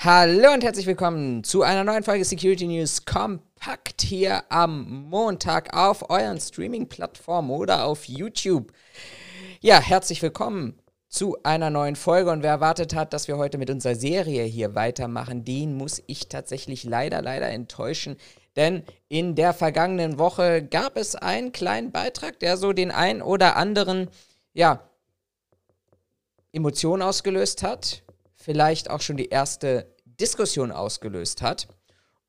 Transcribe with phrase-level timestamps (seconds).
[0.00, 6.08] Hallo und herzlich willkommen zu einer neuen Folge Security News Kompakt hier am Montag auf
[6.08, 8.72] euren Streaming-Plattformen oder auf YouTube.
[9.58, 13.70] Ja, herzlich willkommen zu einer neuen Folge und wer erwartet hat, dass wir heute mit
[13.70, 18.16] unserer Serie hier weitermachen, den muss ich tatsächlich leider, leider enttäuschen.
[18.54, 23.56] Denn in der vergangenen Woche gab es einen kleinen Beitrag, der so den ein oder
[23.56, 24.08] anderen,
[24.52, 24.88] ja,
[26.52, 28.04] Emotionen ausgelöst hat,
[28.48, 31.68] vielleicht auch schon die erste Diskussion ausgelöst hat.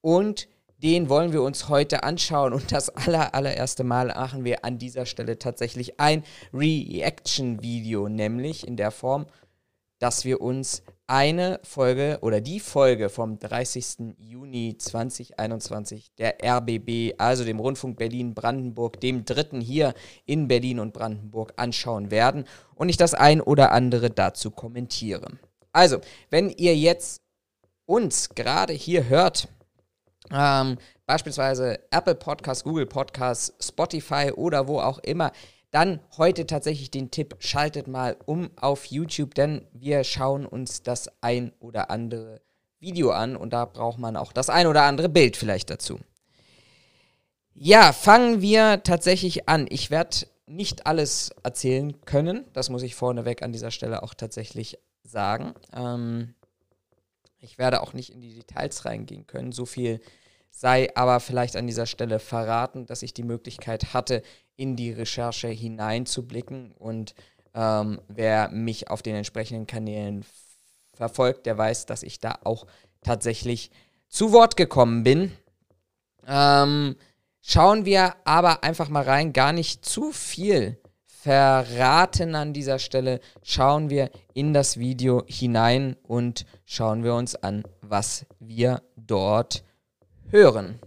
[0.01, 0.49] Und
[0.83, 2.51] den wollen wir uns heute anschauen.
[2.51, 8.75] Und das aller, allererste Mal machen wir an dieser Stelle tatsächlich ein Reaction-Video, nämlich in
[8.75, 9.27] der Form,
[9.99, 14.15] dass wir uns eine Folge oder die Folge vom 30.
[14.17, 19.93] Juni 2021 der RBB, also dem Rundfunk Berlin-Brandenburg, dem dritten hier
[20.25, 22.43] in Berlin und Brandenburg anschauen werden
[22.75, 25.39] und ich das ein oder andere dazu kommentiere.
[25.79, 27.21] Also, wenn ihr jetzt
[27.85, 29.47] uns gerade hier hört,
[30.29, 35.31] ähm, beispielsweise Apple Podcasts, Google Podcasts, Spotify oder wo auch immer,
[35.71, 41.09] dann heute tatsächlich den Tipp, schaltet mal um auf YouTube, denn wir schauen uns das
[41.21, 42.41] ein oder andere
[42.81, 45.97] Video an und da braucht man auch das ein oder andere Bild vielleicht dazu.
[47.53, 49.65] Ja, fangen wir tatsächlich an.
[49.69, 54.77] Ich werde nicht alles erzählen können, das muss ich vorneweg an dieser Stelle auch tatsächlich
[55.09, 55.53] sagen.
[55.73, 56.35] Ähm,
[57.39, 59.51] ich werde auch nicht in die Details reingehen können.
[59.51, 60.01] So viel
[60.51, 64.23] sei aber vielleicht an dieser Stelle verraten, dass ich die Möglichkeit hatte,
[64.55, 66.73] in die Recherche hineinzublicken.
[66.73, 67.15] Und
[67.53, 70.25] ähm, wer mich auf den entsprechenden Kanälen
[70.93, 72.65] verfolgt, der weiß, dass ich da auch
[73.01, 73.71] tatsächlich
[74.09, 75.31] zu Wort gekommen bin.
[76.27, 76.95] Ähm,
[77.41, 80.77] schauen wir aber einfach mal rein, gar nicht zu viel
[81.21, 87.63] verraten an dieser Stelle, schauen wir in das Video hinein und schauen wir uns an,
[87.81, 89.65] was wir dort
[90.29, 90.79] hören.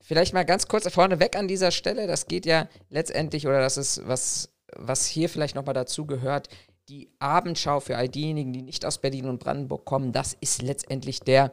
[0.00, 4.06] Vielleicht mal ganz kurz vorneweg an dieser Stelle, das geht ja letztendlich, oder das ist
[4.06, 6.48] was was hier vielleicht nochmal dazu gehört,
[6.88, 11.20] die Abendschau für all diejenigen, die nicht aus Berlin und Brandenburg kommen, das ist letztendlich
[11.20, 11.52] der,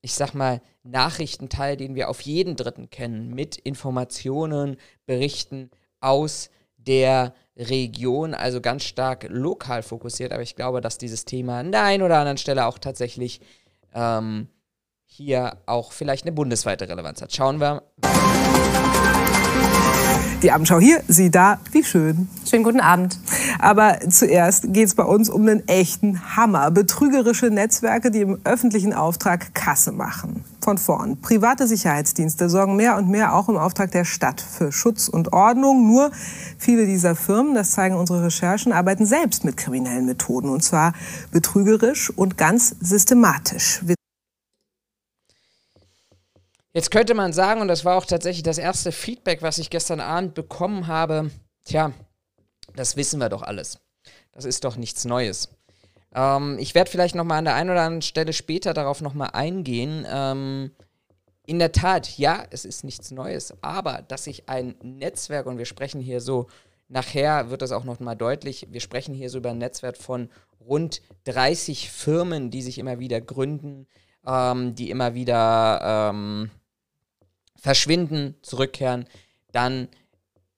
[0.00, 4.76] ich sag mal, Nachrichtenteil, den wir auf jeden Dritten kennen, mit Informationen,
[5.06, 10.32] Berichten aus der Region, also ganz stark lokal fokussiert.
[10.32, 13.40] Aber ich glaube, dass dieses Thema an der einen oder anderen Stelle auch tatsächlich
[13.92, 14.48] ähm,
[15.04, 17.34] hier auch vielleicht eine bundesweite Relevanz hat.
[17.34, 17.82] Schauen wir.
[20.42, 22.26] Die Abendschau hier, Sie da, wie schön.
[22.48, 23.18] Schönen guten Abend.
[23.58, 26.70] Aber zuerst geht es bei uns um einen echten Hammer.
[26.70, 30.42] Betrügerische Netzwerke, die im öffentlichen Auftrag Kasse machen.
[30.62, 31.20] Von vorn.
[31.20, 35.86] Private Sicherheitsdienste sorgen mehr und mehr auch im Auftrag der Stadt für Schutz und Ordnung.
[35.86, 36.10] Nur
[36.56, 40.48] viele dieser Firmen, das zeigen unsere Recherchen, arbeiten selbst mit kriminellen Methoden.
[40.48, 40.94] Und zwar
[41.32, 43.82] betrügerisch und ganz systematisch.
[46.72, 50.00] Jetzt könnte man sagen, und das war auch tatsächlich das erste Feedback, was ich gestern
[50.00, 51.30] Abend bekommen habe,
[51.64, 51.92] tja,
[52.76, 53.80] das wissen wir doch alles.
[54.32, 55.48] Das ist doch nichts Neues.
[56.14, 60.06] Ähm, ich werde vielleicht nochmal an der einen oder anderen Stelle später darauf nochmal eingehen.
[60.08, 60.70] Ähm,
[61.44, 65.64] in der Tat, ja, es ist nichts Neues, aber dass sich ein Netzwerk, und wir
[65.64, 66.46] sprechen hier so,
[66.86, 71.02] nachher wird das auch nochmal deutlich, wir sprechen hier so über ein Netzwerk von rund
[71.24, 73.88] 30 Firmen, die sich immer wieder gründen,
[74.24, 76.50] ähm, die immer wieder ähm,
[77.60, 79.06] verschwinden, zurückkehren,
[79.52, 79.88] dann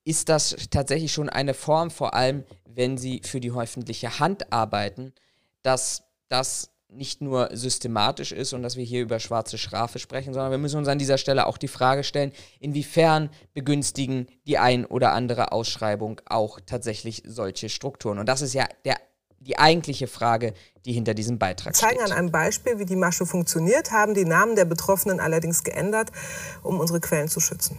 [0.05, 5.13] ist das tatsächlich schon eine Form, vor allem wenn sie für die öffentliche Hand arbeiten,
[5.61, 10.51] dass das nicht nur systematisch ist und dass wir hier über schwarze Schafe sprechen, sondern
[10.51, 15.13] wir müssen uns an dieser Stelle auch die Frage stellen, inwiefern begünstigen die ein oder
[15.13, 18.19] andere Ausschreibung auch tatsächlich solche Strukturen.
[18.19, 18.97] Und das ist ja der
[19.45, 20.53] die eigentliche Frage,
[20.85, 21.89] die hinter diesem Beitrag steht.
[21.89, 25.63] Wir zeigen an einem Beispiel, wie die Masche funktioniert, haben die Namen der Betroffenen allerdings
[25.63, 26.11] geändert,
[26.61, 27.77] um unsere Quellen zu schützen.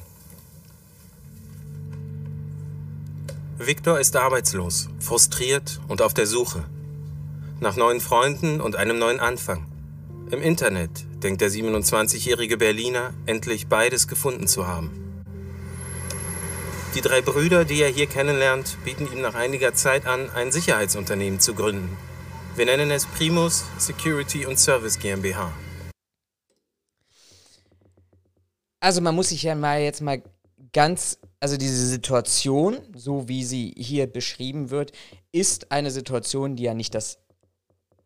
[3.58, 6.64] Viktor ist arbeitslos, frustriert und auf der Suche.
[7.60, 9.66] Nach neuen Freunden und einem neuen Anfang.
[10.30, 10.90] Im Internet
[11.22, 15.03] denkt der 27-jährige Berliner, endlich beides gefunden zu haben.
[16.94, 21.40] Die drei Brüder, die er hier kennenlernt, bieten ihm nach einiger Zeit an, ein Sicherheitsunternehmen
[21.40, 21.96] zu gründen.
[22.54, 25.52] Wir nennen es Primus Security und Service GmbH.
[28.78, 30.22] Also man muss sich ja mal jetzt mal
[30.72, 34.92] ganz, also diese Situation, so wie sie hier beschrieben wird,
[35.32, 37.18] ist eine Situation, die ja nicht das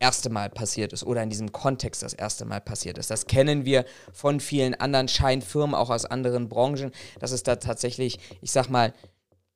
[0.01, 3.11] erste Mal passiert ist oder in diesem Kontext das erste Mal passiert ist.
[3.11, 8.19] Das kennen wir von vielen anderen Scheinfirmen, auch aus anderen Branchen, dass es da tatsächlich,
[8.41, 8.93] ich sag mal,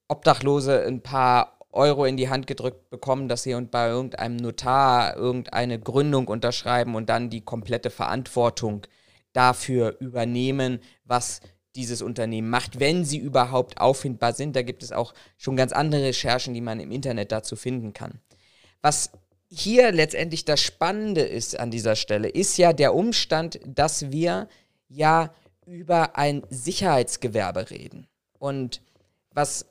[0.08, 5.78] Obdachlose ein paar Euro in die Hand gedrückt bekommen, dass sie bei irgendeinem Notar irgendeine
[5.78, 8.86] Gründung unterschreiben und dann die komplette Verantwortung
[9.32, 11.40] dafür übernehmen, was
[11.74, 14.54] dieses Unternehmen macht, wenn sie überhaupt auffindbar sind.
[14.54, 18.20] Da gibt es auch schon ganz andere Recherchen, die man im Internet dazu finden kann.
[18.82, 19.10] Was
[19.54, 24.48] hier letztendlich das Spannende ist an dieser Stelle, ist ja der Umstand, dass wir
[24.88, 25.34] ja
[25.66, 28.06] über ein Sicherheitsgewerbe reden.
[28.38, 28.80] Und
[29.30, 29.66] was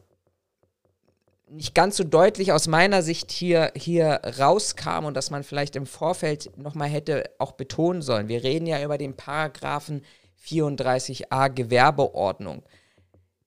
[1.49, 5.87] nicht ganz so deutlich aus meiner Sicht hier, hier rauskam und dass man vielleicht im
[5.87, 8.27] Vorfeld nochmal hätte auch betonen sollen.
[8.27, 10.05] Wir reden ja über den Paragraphen
[10.45, 12.61] 34a Gewerbeordnung.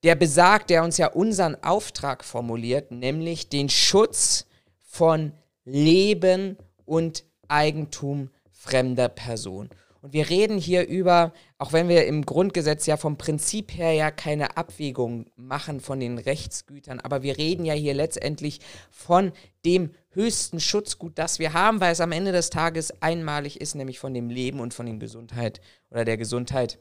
[0.03, 4.47] Der besagt, der uns ja unseren Auftrag formuliert, nämlich den Schutz
[4.83, 5.33] von
[5.65, 9.71] Leben und Eigentum fremder Personen.
[10.05, 14.11] Und wir reden hier über, auch wenn wir im Grundgesetz ja vom Prinzip her ja
[14.11, 19.33] keine Abwägung machen von den Rechtsgütern, aber wir reden ja hier letztendlich von
[19.65, 23.99] dem höchsten Schutzgut, das wir haben, weil es am Ende des Tages einmalig ist, nämlich
[23.99, 26.79] von dem Leben und von der Gesundheit oder der Gesundheit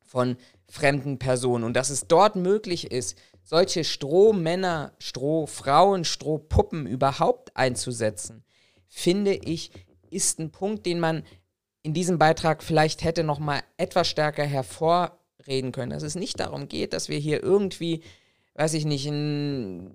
[0.00, 1.62] von fremden Personen.
[1.62, 8.44] Und dass es dort möglich ist, solche Strohmänner, Strohfrauen, Strohpuppen überhaupt einzusetzen,
[8.88, 9.70] finde ich,
[10.10, 11.24] ist ein Punkt, den man
[11.82, 16.68] in diesem Beitrag vielleicht hätte noch mal etwas stärker hervorreden können, dass es nicht darum
[16.68, 18.02] geht, dass wir hier irgendwie,
[18.54, 19.92] weiß ich nicht, ein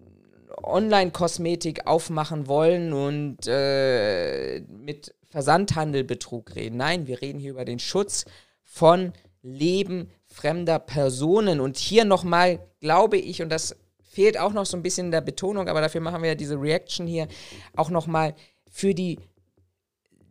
[0.63, 6.77] Online-Kosmetik aufmachen wollen und äh, mit Versandhandelbetrug reden.
[6.77, 8.25] Nein, wir reden hier über den Schutz
[8.63, 11.59] von Leben fremder Personen.
[11.59, 15.21] Und hier nochmal, glaube ich, und das fehlt auch noch so ein bisschen in der
[15.21, 17.27] Betonung, aber dafür machen wir ja diese Reaction hier,
[17.75, 18.35] auch nochmal
[18.69, 19.19] für die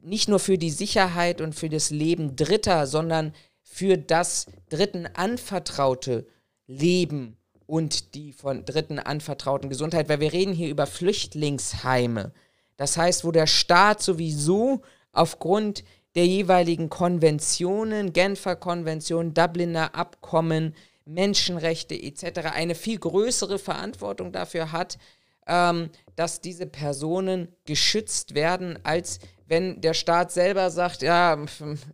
[0.03, 3.33] nicht nur für die Sicherheit und für das Leben Dritter, sondern
[3.63, 6.27] für das Dritten anvertraute
[6.69, 7.37] Leben
[7.67, 12.33] und die von Dritten anvertrauten Gesundheit, weil wir reden hier über Flüchtlingsheime.
[12.77, 15.83] Das heißt, wo der Staat sowieso aufgrund
[16.17, 20.75] der jeweiligen Konventionen, Genfer Konvention, Dubliner Abkommen,
[21.05, 22.51] Menschenrechte etc.
[22.53, 24.99] eine viel größere Verantwortung dafür hat,
[25.47, 31.39] ähm, dass diese Personen geschützt werden, als wenn der Staat selber sagt, ja,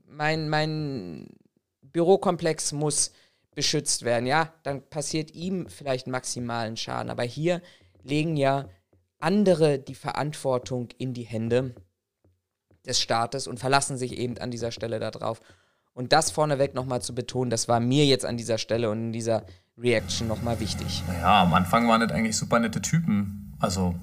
[0.06, 1.28] mein, mein
[1.82, 3.12] Bürokomplex muss
[3.54, 7.10] beschützt werden, ja, dann passiert ihm vielleicht maximalen Schaden.
[7.10, 7.60] Aber hier
[8.02, 8.68] legen ja
[9.18, 11.74] andere die Verantwortung in die Hände
[12.86, 15.40] des Staates und verlassen sich eben an dieser Stelle darauf.
[15.94, 19.12] Und das vorneweg nochmal zu betonen, das war mir jetzt an dieser Stelle und in
[19.12, 19.44] dieser
[19.76, 21.02] Reaction nochmal wichtig.
[21.06, 23.54] Naja, am Anfang waren das eigentlich super nette Typen.
[23.60, 23.94] Also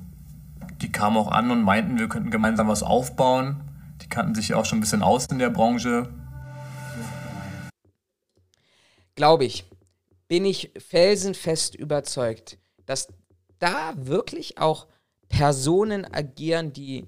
[0.81, 3.63] die kamen auch an und meinten, wir könnten gemeinsam was aufbauen.
[4.01, 6.09] Die kannten sich ja auch schon ein bisschen aus in der Branche.
[9.15, 9.65] Glaube ich,
[10.27, 13.07] bin ich felsenfest überzeugt, dass
[13.57, 14.87] da wirklich auch
[15.27, 17.07] Personen agieren, die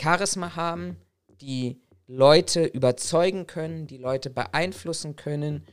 [0.00, 0.96] Charisma haben,
[1.40, 5.66] die Leute überzeugen können, die Leute beeinflussen können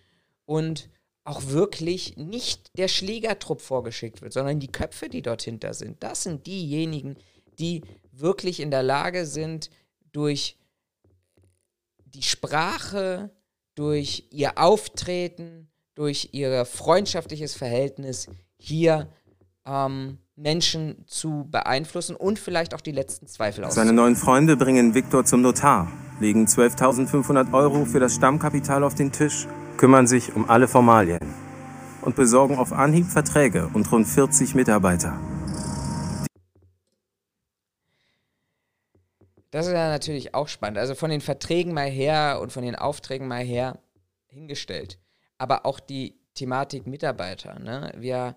[0.46, 0.90] und
[1.24, 6.02] auch wirklich nicht der Schlägertrupp vorgeschickt wird, sondern die Köpfe, die dort hinter sind.
[6.04, 7.18] Das sind diejenigen,
[7.60, 7.82] die
[8.12, 9.70] wirklich in der Lage sind,
[10.14, 10.58] durch
[12.06, 13.30] die Sprache,
[13.76, 19.12] durch ihr Auftreten, durch ihr freundschaftliches Verhältnis hier
[19.66, 23.76] ähm, Menschen zu beeinflussen und vielleicht auch die letzten Zweifel aus.
[23.76, 29.12] Seine neuen Freunde bringen Viktor zum Notar, legen 12.500 Euro für das Stammkapital auf den
[29.12, 31.34] Tisch kümmern sich um alle Formalien
[32.02, 35.20] und besorgen auf Anhieb Verträge und rund 40 Mitarbeiter.
[39.52, 40.78] Das ist ja natürlich auch spannend.
[40.78, 43.80] Also von den Verträgen mal her und von den Aufträgen mal her
[44.28, 45.00] hingestellt.
[45.38, 47.58] Aber auch die Thematik Mitarbeiter.
[47.60, 47.92] Ne?
[47.98, 48.36] Wir,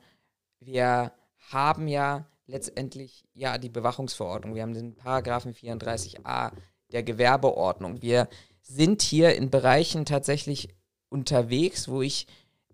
[0.61, 1.13] wir
[1.49, 4.55] haben ja letztendlich ja die Bewachungsverordnung.
[4.55, 6.53] Wir haben den Paragraphen 34a
[6.93, 8.03] der Gewerbeordnung.
[8.03, 8.29] Wir
[8.63, 10.69] sind hier in Bereichen tatsächlich
[11.09, 12.27] unterwegs, wo ich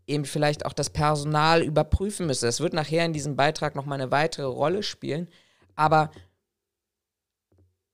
[0.07, 2.47] eben vielleicht auch das Personal überprüfen müsste.
[2.47, 5.29] Das wird nachher in diesem Beitrag nochmal eine weitere Rolle spielen,
[5.75, 6.11] aber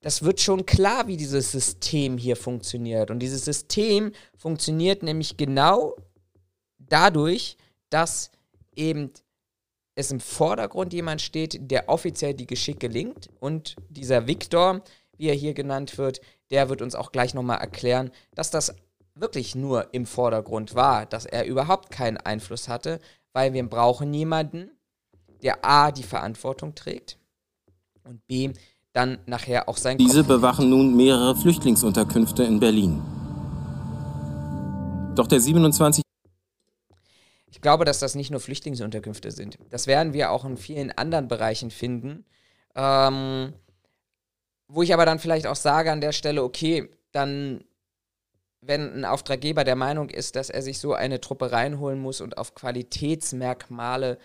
[0.01, 3.11] das wird schon klar, wie dieses System hier funktioniert.
[3.11, 5.97] Und dieses System funktioniert nämlich genau
[6.79, 7.57] dadurch,
[7.89, 8.33] dass
[8.75, 9.13] eben
[9.95, 13.29] es im Vordergrund jemand steht, der offiziell die Geschicke linkt.
[13.41, 14.83] Und dieser Viktor,
[15.17, 16.21] wie er hier genannt wird,
[16.51, 18.75] der wird uns auch gleich nochmal erklären, dass das
[19.15, 22.99] wirklich nur im Vordergrund war, dass er überhaupt keinen Einfluss hatte,
[23.33, 24.71] weil wir brauchen jemanden,
[25.43, 27.19] der A, die Verantwortung trägt
[28.05, 28.53] und B,
[28.93, 33.03] dann nachher auch sein Diese Kopf bewachen nun mehrere Flüchtlingsunterkünfte in Berlin.
[35.15, 36.12] Doch der 27 ich
[37.63, 39.59] glaube, dass das nicht nur Flüchtlingsunterkünfte sind.
[39.71, 42.25] Das werden wir auch in vielen anderen Bereichen finden.
[42.75, 43.55] Ähm,
[44.69, 47.65] wo ich aber dann vielleicht auch sage an der Stelle, okay, dann,
[48.61, 52.39] wenn ein Auftraggeber der Meinung ist, dass er sich so eine Truppe reinholen muss und
[52.39, 54.19] auf Qualitätsmerkmale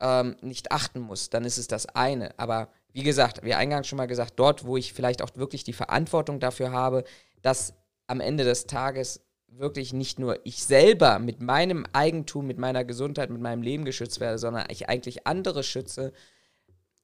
[0.00, 2.38] ähm, nicht achten muss, dann ist es das eine.
[2.38, 5.72] Aber wie gesagt, wie eingangs schon mal gesagt, dort, wo ich vielleicht auch wirklich die
[5.72, 7.04] Verantwortung dafür habe,
[7.42, 7.74] dass
[8.06, 9.20] am Ende des Tages
[9.56, 14.20] wirklich nicht nur ich selber mit meinem Eigentum, mit meiner Gesundheit, mit meinem Leben geschützt
[14.20, 16.12] werde, sondern ich eigentlich andere schütze,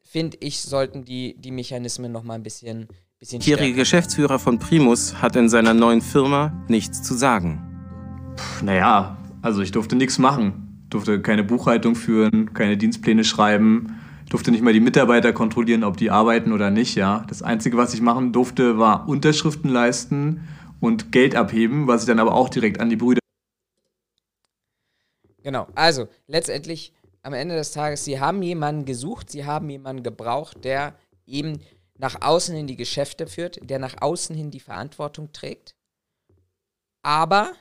[0.03, 2.89] finde ich, sollten die, die Mechanismen noch mal ein bisschen,
[3.19, 7.63] bisschen Jährige Geschäftsführer von Primus hat in seiner neuen Firma nichts zu sagen.
[8.63, 10.87] Naja, also ich durfte nichts machen.
[10.89, 13.99] Durfte keine Buchhaltung führen, keine Dienstpläne schreiben,
[14.31, 17.25] durfte nicht mal die Mitarbeiter kontrollieren, ob die arbeiten oder nicht, ja.
[17.29, 20.43] Das Einzige, was ich machen durfte, war Unterschriften leisten
[20.81, 23.21] und Geld abheben, was ich dann aber auch direkt an die Brüder.
[25.43, 26.93] Genau, also letztendlich
[27.23, 30.95] am Ende des Tages, sie haben jemanden gesucht, sie haben jemanden gebraucht, der
[31.27, 31.61] eben
[31.99, 35.75] nach außen hin die Geschäfte führt, der nach außen hin die Verantwortung trägt,
[37.03, 37.53] aber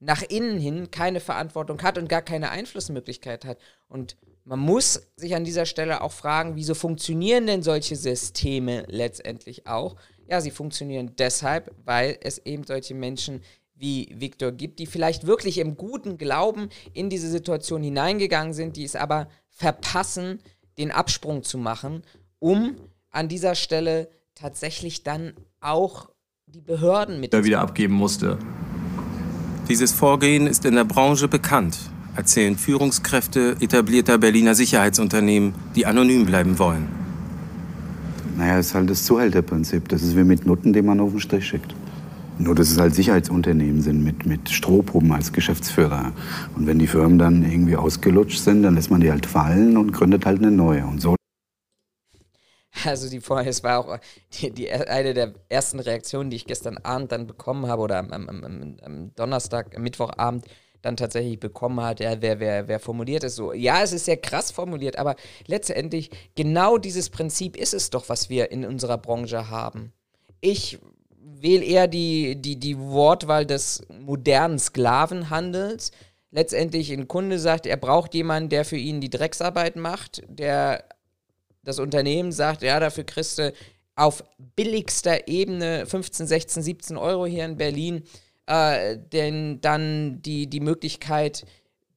[0.00, 3.58] nach innen hin keine Verantwortung hat und gar keine Einflussmöglichkeit hat.
[3.88, 9.66] Und man muss sich an dieser Stelle auch fragen, wieso funktionieren denn solche Systeme letztendlich
[9.66, 9.96] auch?
[10.28, 13.40] Ja, sie funktionieren deshalb, weil es eben solche Menschen
[13.74, 18.84] wie Viktor gibt, die vielleicht wirklich im guten Glauben in diese Situation hineingegangen sind, die
[18.84, 20.40] es aber verpassen,
[20.76, 22.02] den Absprung zu machen,
[22.38, 22.76] um
[23.10, 26.10] an dieser Stelle tatsächlich dann auch
[26.46, 28.38] die Behörden mit da wieder abgeben musste.
[29.68, 31.78] Dieses Vorgehen ist in der Branche bekannt,
[32.16, 37.07] erzählen Führungskräfte etablierter Berliner Sicherheitsunternehmen, die anonym bleiben wollen.
[38.38, 39.88] Naja, ist halt das Zuhälterprinzip.
[39.88, 41.74] Das ist wie mit Nutten, die man auf den Strich schickt.
[42.38, 46.12] Nur, dass es halt Sicherheitsunternehmen sind mit, mit Strohpuppen als Geschäftsführer.
[46.54, 49.90] Und wenn die Firmen dann irgendwie ausgelutscht sind, dann lässt man die halt fallen und
[49.90, 50.86] gründet halt eine neue.
[50.86, 51.16] Und so.
[52.84, 53.98] Also die vorher, es war auch
[54.34, 58.12] die, die, eine der ersten Reaktionen, die ich gestern Abend dann bekommen habe oder am,
[58.12, 60.44] am, am, am Donnerstag, am Mittwochabend,
[60.82, 63.52] dann tatsächlich bekommen hat, ja, wer, wer, wer formuliert es so.
[63.52, 65.16] Ja, es ist sehr krass formuliert, aber
[65.46, 69.92] letztendlich genau dieses Prinzip ist es doch, was wir in unserer Branche haben.
[70.40, 70.78] Ich
[71.40, 75.92] wähle eher die, die, die Wortwahl des modernen Sklavenhandels.
[76.30, 80.84] Letztendlich ein Kunde sagt, er braucht jemanden, der für ihn die Drecksarbeit macht, der
[81.64, 83.52] das Unternehmen sagt, ja, dafür kriegst du
[83.94, 84.22] auf
[84.54, 88.04] billigster Ebene 15, 16, 17 Euro hier in Berlin
[88.48, 91.44] äh, denn dann die, die Möglichkeit,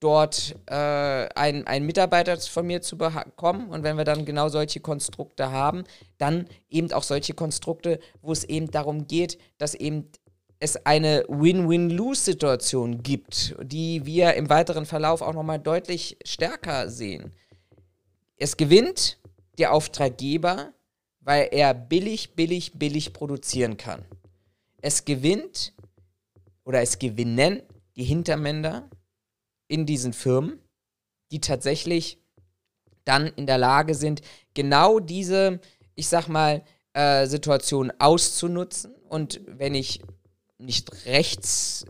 [0.02, 3.70] dort äh, einen, einen Mitarbeiter von mir zu bekommen.
[3.70, 5.84] Und wenn wir dann genau solche Konstrukte haben,
[6.18, 10.10] dann eben auch solche Konstrukte, wo es eben darum geht, dass eben
[10.60, 17.32] es eine Win-Win-Lose-Situation gibt, die wir im weiteren Verlauf auch nochmal deutlich stärker sehen.
[18.38, 19.20] Es gewinnt
[19.58, 20.74] der Auftraggeber,
[21.22, 24.04] weil er billig, billig, billig produzieren kann.
[24.82, 25.74] Es gewinnt
[26.64, 27.62] oder es gewinnen
[27.96, 28.90] die Hintermänner
[29.68, 30.60] in diesen Firmen,
[31.32, 32.20] die tatsächlich
[33.06, 34.22] dann in der Lage sind,
[34.54, 35.60] genau diese,
[35.96, 36.64] ich sag mal,
[36.94, 38.94] äh, Situation auszunutzen.
[39.10, 40.02] Und wenn ich
[40.58, 41.86] nicht rechts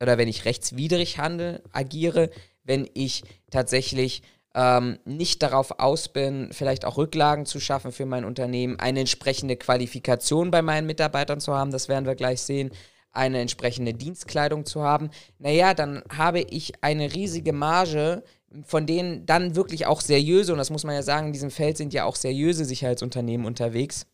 [0.00, 2.30] oder wenn ich rechtswidrig handle, agiere,
[2.64, 4.22] wenn ich tatsächlich
[4.54, 9.56] ähm, nicht darauf aus bin, vielleicht auch Rücklagen zu schaffen für mein Unternehmen, eine entsprechende
[9.56, 12.70] Qualifikation bei meinen Mitarbeitern zu haben, das werden wir gleich sehen,
[13.12, 18.22] eine entsprechende Dienstkleidung zu haben, naja, dann habe ich eine riesige Marge,
[18.64, 21.76] von denen dann wirklich auch seriöse, und das muss man ja sagen, in diesem Feld
[21.76, 24.06] sind ja auch seriöse Sicherheitsunternehmen unterwegs,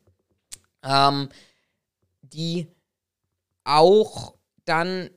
[0.85, 1.29] ähm,
[2.23, 2.69] die
[3.65, 5.11] auch dann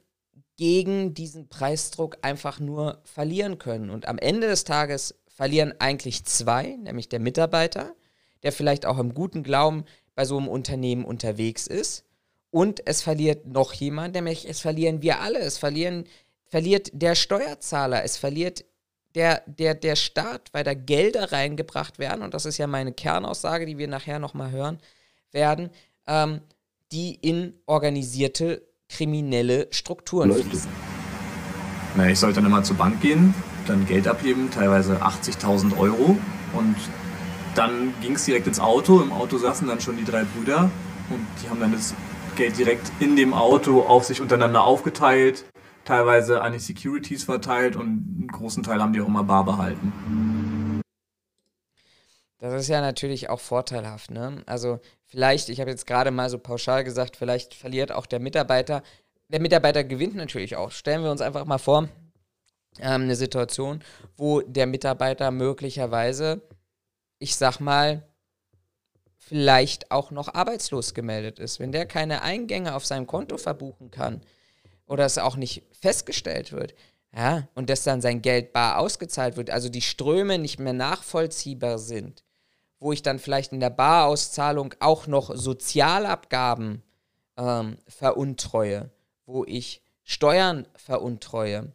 [0.57, 3.89] gegen diesen Preisdruck einfach nur verlieren können.
[3.89, 7.95] Und am Ende des Tages verlieren eigentlich zwei, nämlich der Mitarbeiter,
[8.43, 12.05] der vielleicht auch im guten Glauben bei so einem Unternehmen unterwegs ist
[12.51, 15.39] und es verliert noch jemand, nämlich es verlieren wir alle.
[15.39, 16.05] Es verlieren,
[16.45, 18.65] verliert der Steuerzahler, es verliert
[19.15, 23.65] der, der, der Staat, weil da Gelder reingebracht werden, und das ist ja meine Kernaussage,
[23.65, 24.79] die wir nachher nochmal hören
[25.31, 25.69] werden,
[26.07, 26.41] ähm,
[26.91, 30.69] die in organisierte kriminelle Strukturen fließen.
[31.95, 33.33] Na, ich sollte dann immer zur Bank gehen,
[33.67, 36.17] dann Geld abheben, teilweise 80.000 Euro.
[36.53, 36.75] Und
[37.55, 39.01] dann ging es direkt ins Auto.
[39.01, 40.69] Im Auto saßen dann schon die drei Brüder
[41.09, 41.93] und die haben dann das
[42.41, 45.45] Geld direkt in dem Auto auf sich untereinander aufgeteilt,
[45.85, 50.81] teilweise an die Securities verteilt und einen großen Teil haben die auch immer bar behalten.
[52.39, 54.41] Das ist ja natürlich auch vorteilhaft, ne?
[54.47, 58.81] Also vielleicht, ich habe jetzt gerade mal so pauschal gesagt, vielleicht verliert auch der Mitarbeiter.
[59.27, 60.71] Der Mitarbeiter gewinnt natürlich auch.
[60.71, 61.89] Stellen wir uns einfach mal vor,
[62.79, 63.83] ähm, eine Situation,
[64.17, 66.41] wo der Mitarbeiter möglicherweise,
[67.19, 68.01] ich sag mal,
[69.31, 71.61] vielleicht auch noch arbeitslos gemeldet ist.
[71.61, 74.19] Wenn der keine Eingänge auf seinem Konto verbuchen kann
[74.87, 76.75] oder es auch nicht festgestellt wird,
[77.15, 81.79] ja, und dass dann sein Geld bar ausgezahlt wird, also die Ströme nicht mehr nachvollziehbar
[81.79, 82.25] sind,
[82.77, 86.83] wo ich dann vielleicht in der Barauszahlung auch noch Sozialabgaben
[87.37, 88.91] ähm, veruntreue,
[89.25, 91.71] wo ich Steuern veruntreue,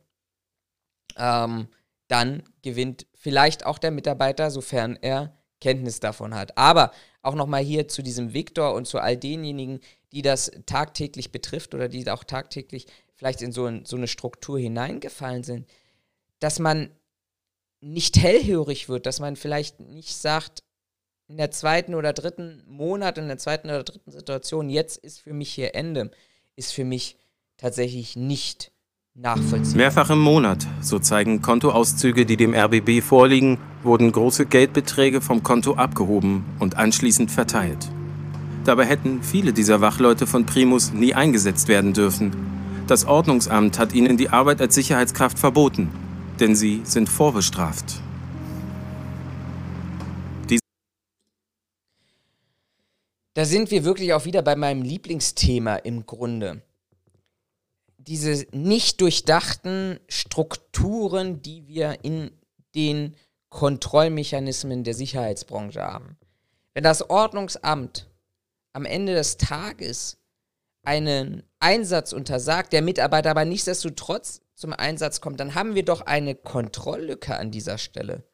[1.16, 1.68] ähm,
[2.08, 5.32] dann gewinnt vielleicht auch der Mitarbeiter, sofern er
[5.62, 6.58] Kenntnis davon hat.
[6.58, 6.92] Aber
[7.26, 9.80] auch nochmal hier zu diesem Viktor und zu all denjenigen,
[10.12, 14.58] die das tagtäglich betrifft oder die auch tagtäglich vielleicht in so, ein, so eine Struktur
[14.58, 15.68] hineingefallen sind,
[16.38, 16.90] dass man
[17.80, 20.62] nicht hellhörig wird, dass man vielleicht nicht sagt,
[21.28, 25.32] in der zweiten oder dritten Monat, in der zweiten oder dritten Situation, jetzt ist für
[25.32, 26.10] mich hier Ende,
[26.54, 27.16] ist für mich
[27.56, 28.70] tatsächlich nicht
[29.16, 29.76] nachvollziehbar.
[29.76, 35.74] Mehrfach im Monat, so zeigen Kontoauszüge, die dem RBB vorliegen, wurden große Geldbeträge vom Konto
[35.74, 37.88] abgehoben und anschließend verteilt.
[38.64, 42.32] Dabei hätten viele dieser Wachleute von Primus nie eingesetzt werden dürfen.
[42.86, 45.90] Das Ordnungsamt hat ihnen die Arbeit als Sicherheitskraft verboten,
[46.40, 48.02] denn sie sind vorbestraft.
[53.34, 56.62] Da sind wir wirklich auch wieder bei meinem Lieblingsthema im Grunde.
[58.06, 62.30] Diese nicht durchdachten Strukturen, die wir in
[62.74, 63.16] den
[63.48, 66.16] Kontrollmechanismen der Sicherheitsbranche haben.
[66.74, 68.08] Wenn das Ordnungsamt
[68.72, 70.18] am Ende des Tages
[70.82, 76.34] einen Einsatz untersagt, der Mitarbeiter aber nichtsdestotrotz zum Einsatz kommt, dann haben wir doch eine
[76.34, 78.24] Kontrolllücke an dieser Stelle.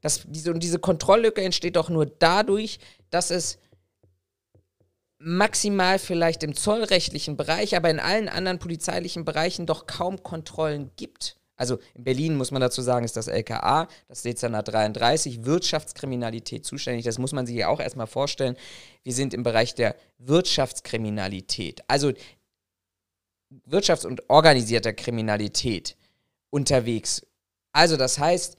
[0.00, 2.78] Das, diese, und diese Kontrolllücke entsteht doch nur dadurch,
[3.10, 3.58] dass es
[5.24, 11.38] maximal vielleicht im zollrechtlichen Bereich, aber in allen anderen polizeilichen Bereichen doch kaum Kontrollen gibt.
[11.56, 17.04] Also in Berlin muss man dazu sagen, ist das LKA, das Dezernat 33, Wirtschaftskriminalität zuständig.
[17.04, 18.56] Das muss man sich ja auch erstmal vorstellen.
[19.02, 22.12] Wir sind im Bereich der Wirtschaftskriminalität, also
[23.68, 25.96] Wirtschafts- und organisierter Kriminalität
[26.50, 27.24] unterwegs.
[27.72, 28.56] Also das heißt,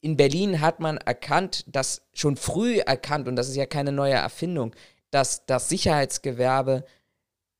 [0.00, 4.14] in Berlin hat man erkannt, dass schon früh erkannt, und das ist ja keine neue
[4.14, 4.74] Erfindung,
[5.10, 6.84] dass das Sicherheitsgewerbe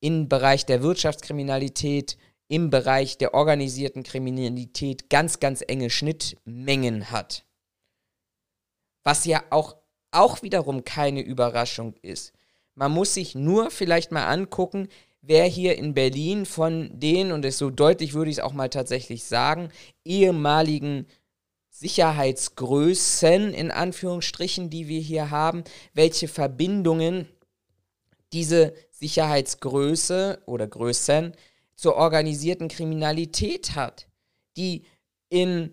[0.01, 2.17] im Bereich der Wirtschaftskriminalität,
[2.49, 7.45] im Bereich der organisierten Kriminalität ganz, ganz enge Schnittmengen hat.
[9.03, 9.77] Was ja auch,
[10.11, 12.33] auch wiederum keine Überraschung ist.
[12.75, 14.89] Man muss sich nur vielleicht mal angucken,
[15.23, 19.25] wer hier in Berlin von den, und so deutlich würde ich es auch mal tatsächlich
[19.25, 19.71] sagen,
[20.05, 21.07] ehemaligen
[21.71, 27.29] Sicherheitsgrößen in Anführungsstrichen, die wir hier haben, welche Verbindungen
[28.37, 31.33] diese Sicherheitsgröße oder Größen
[31.75, 34.09] zur organisierten Kriminalität hat,
[34.59, 34.85] die
[35.31, 35.73] in,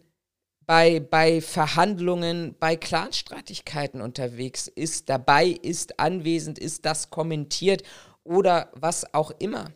[0.66, 7.84] bei, bei Verhandlungen, bei Clanstreitigkeiten unterwegs ist, dabei ist, anwesend ist, das kommentiert
[8.24, 9.74] oder was auch immer.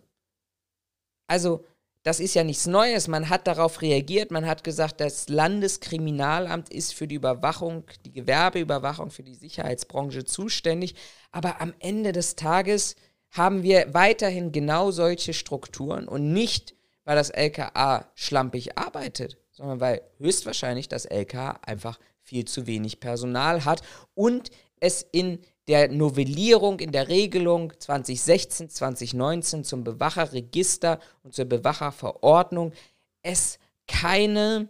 [1.27, 1.65] Also
[2.07, 3.09] das ist ja nichts Neues.
[3.09, 4.31] Man hat darauf reagiert.
[4.31, 10.95] Man hat gesagt, das Landeskriminalamt ist für die Überwachung, die Gewerbeüberwachung für die Sicherheitsbranche zuständig.
[11.33, 12.95] Aber am Ende des Tages
[13.31, 20.01] haben wir weiterhin genau solche Strukturen und nicht, weil das LKA schlampig arbeitet, sondern weil
[20.17, 23.81] höchstwahrscheinlich das LKA einfach viel zu wenig Personal hat
[24.13, 32.71] und es in der Novellierung in der Regelung 2016, 2019 zum Bewacherregister und zur Bewacherverordnung
[33.21, 34.69] es keine,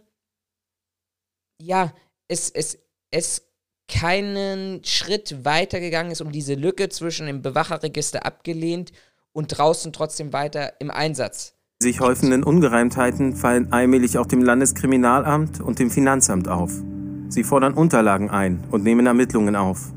[1.62, 1.92] ja,
[2.26, 2.78] es, es,
[3.10, 3.42] es
[3.88, 8.92] keinen Schritt weitergegangen ist, um diese Lücke zwischen dem Bewacherregister abgelehnt
[9.32, 11.54] und draußen trotzdem weiter im Einsatz.
[11.80, 16.72] Sich häufenden Ungereimtheiten fallen allmählich auch dem Landeskriminalamt und dem Finanzamt auf.
[17.28, 19.92] Sie fordern Unterlagen ein und nehmen Ermittlungen auf.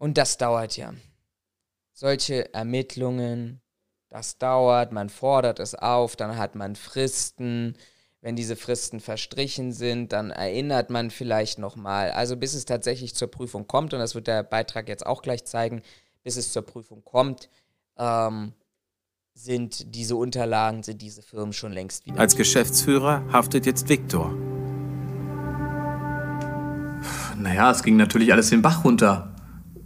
[0.00, 0.94] Und das dauert ja.
[1.92, 3.60] Solche Ermittlungen,
[4.08, 7.76] das dauert, man fordert es auf, dann hat man Fristen.
[8.22, 12.12] Wenn diese Fristen verstrichen sind, dann erinnert man vielleicht nochmal.
[12.12, 15.44] Also bis es tatsächlich zur Prüfung kommt, und das wird der Beitrag jetzt auch gleich
[15.44, 15.82] zeigen,
[16.22, 17.50] bis es zur Prüfung kommt,
[17.98, 18.54] ähm,
[19.34, 22.18] sind diese Unterlagen, sind diese Firmen schon längst wieder.
[22.18, 24.32] Als Geschäftsführer haftet jetzt Viktor.
[27.36, 29.34] Naja, es ging natürlich alles den Bach runter.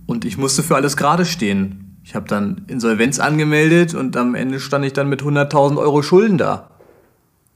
[0.06, 2.00] Und ich musste für alles gerade stehen.
[2.04, 6.36] Ich habe dann Insolvenz angemeldet und am Ende stand ich dann mit 100.000 Euro Schulden
[6.36, 6.78] da.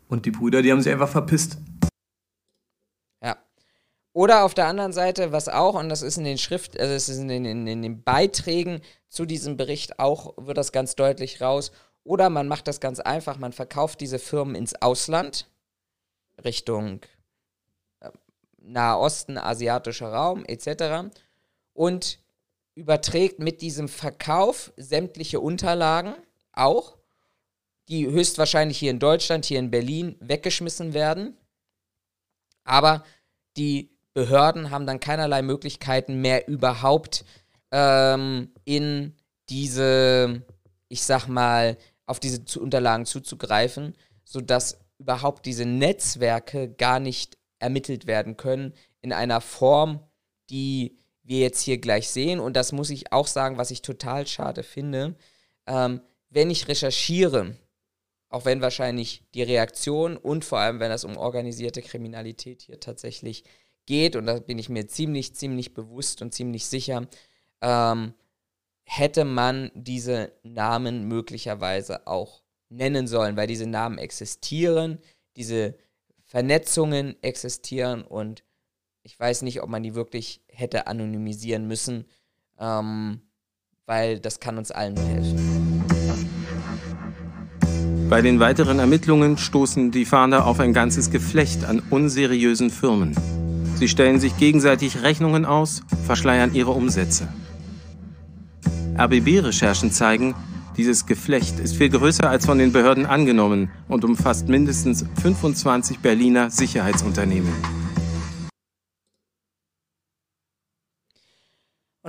[0.08, 1.58] Und die Brüder, die haben sich einfach verpisst.
[3.22, 3.36] Ja,
[4.14, 7.10] Oder auf der anderen Seite, was auch, und das ist in den Schrift, also es
[7.10, 8.80] ist in den, in, in den Beiträgen
[9.10, 11.70] zu diesem Bericht auch, wird das ganz deutlich raus.
[12.02, 15.46] Oder man macht das ganz einfach, man verkauft diese Firmen ins Ausland,
[16.42, 17.00] Richtung
[18.00, 18.10] äh,
[18.62, 21.10] Nahosten, asiatischer Raum etc.
[21.74, 22.18] Und
[22.78, 26.14] überträgt mit diesem Verkauf sämtliche Unterlagen
[26.52, 26.96] auch,
[27.88, 31.36] die höchstwahrscheinlich hier in Deutschland, hier in Berlin weggeschmissen werden.
[32.64, 33.04] Aber
[33.56, 37.24] die Behörden haben dann keinerlei Möglichkeiten mehr überhaupt
[37.72, 39.16] ähm, in
[39.48, 40.42] diese,
[40.88, 48.36] ich sag mal, auf diese Unterlagen zuzugreifen, sodass überhaupt diese Netzwerke gar nicht ermittelt werden
[48.36, 50.00] können in einer Form,
[50.50, 52.40] die wir jetzt hier gleich sehen.
[52.40, 55.14] Und das muss ich auch sagen, was ich total schade finde.
[55.66, 57.56] Ähm, wenn ich recherchiere,
[58.30, 63.44] auch wenn wahrscheinlich die Reaktion und vor allem, wenn es um organisierte Kriminalität hier tatsächlich
[63.86, 67.08] geht, und da bin ich mir ziemlich, ziemlich bewusst und ziemlich sicher,
[67.62, 68.14] ähm,
[68.84, 74.98] hätte man diese Namen möglicherweise auch nennen sollen, weil diese Namen existieren,
[75.36, 75.74] diese
[76.24, 78.44] Vernetzungen existieren und
[79.08, 82.04] ich weiß nicht, ob man die wirklich hätte anonymisieren müssen,
[82.60, 83.22] ähm,
[83.86, 85.82] weil das kann uns allen helfen.
[88.10, 93.16] Bei den weiteren Ermittlungen stoßen die Fahnder auf ein ganzes Geflecht an unseriösen Firmen.
[93.76, 97.28] Sie stellen sich gegenseitig Rechnungen aus, verschleiern ihre Umsätze.
[98.98, 100.34] RBB-Recherchen zeigen,
[100.76, 106.50] dieses Geflecht ist viel größer als von den Behörden angenommen und umfasst mindestens 25 Berliner
[106.50, 107.54] Sicherheitsunternehmen.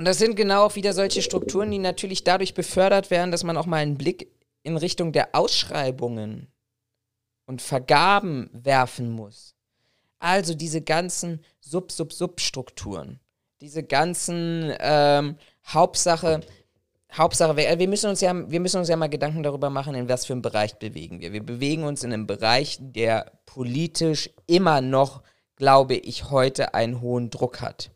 [0.00, 3.58] Und das sind genau auch wieder solche Strukturen, die natürlich dadurch befördert werden, dass man
[3.58, 4.30] auch mal einen Blick
[4.62, 6.50] in Richtung der Ausschreibungen
[7.44, 9.54] und Vergaben werfen muss.
[10.18, 13.20] Also diese ganzen Sub-Sub-Sub-Strukturen,
[13.60, 15.36] diese ganzen ähm,
[15.66, 16.40] Hauptsache,
[17.12, 20.08] Hauptsache, wir, wir, müssen uns ja, wir müssen uns ja mal Gedanken darüber machen, in
[20.08, 21.34] was für einem Bereich bewegen wir.
[21.34, 25.22] Wir bewegen uns in einem Bereich, der politisch immer noch,
[25.56, 27.90] glaube ich, heute einen hohen Druck hat.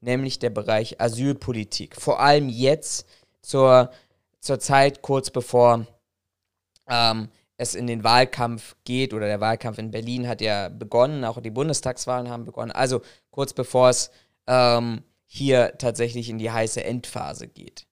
[0.00, 2.00] Nämlich der Bereich Asylpolitik.
[2.00, 3.06] Vor allem jetzt
[3.42, 3.90] zur,
[4.40, 5.86] zur Zeit kurz bevor
[6.88, 11.40] ähm, es in den Wahlkampf geht oder der Wahlkampf in Berlin hat ja begonnen, auch
[11.40, 12.70] die Bundestagswahlen haben begonnen.
[12.70, 14.10] Also kurz bevor es
[14.46, 17.86] ähm, hier tatsächlich in die heiße Endphase geht.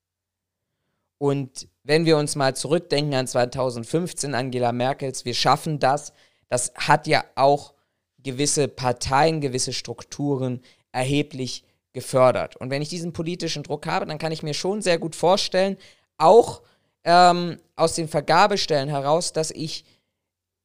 [1.19, 6.13] Und wenn wir uns mal zurückdenken an 2015, Angela Merkels, wir schaffen das,
[6.49, 7.75] das hat ja auch
[8.19, 10.61] gewisse Parteien, gewisse Strukturen
[10.93, 11.65] erheblich
[11.97, 12.57] gefördert.
[12.57, 15.79] Und wenn ich diesen politischen Druck habe, dann kann ich mir schon sehr gut vorstellen,
[16.19, 16.63] auch
[17.05, 19.87] ähm, aus den Vergabestellen heraus, dass ich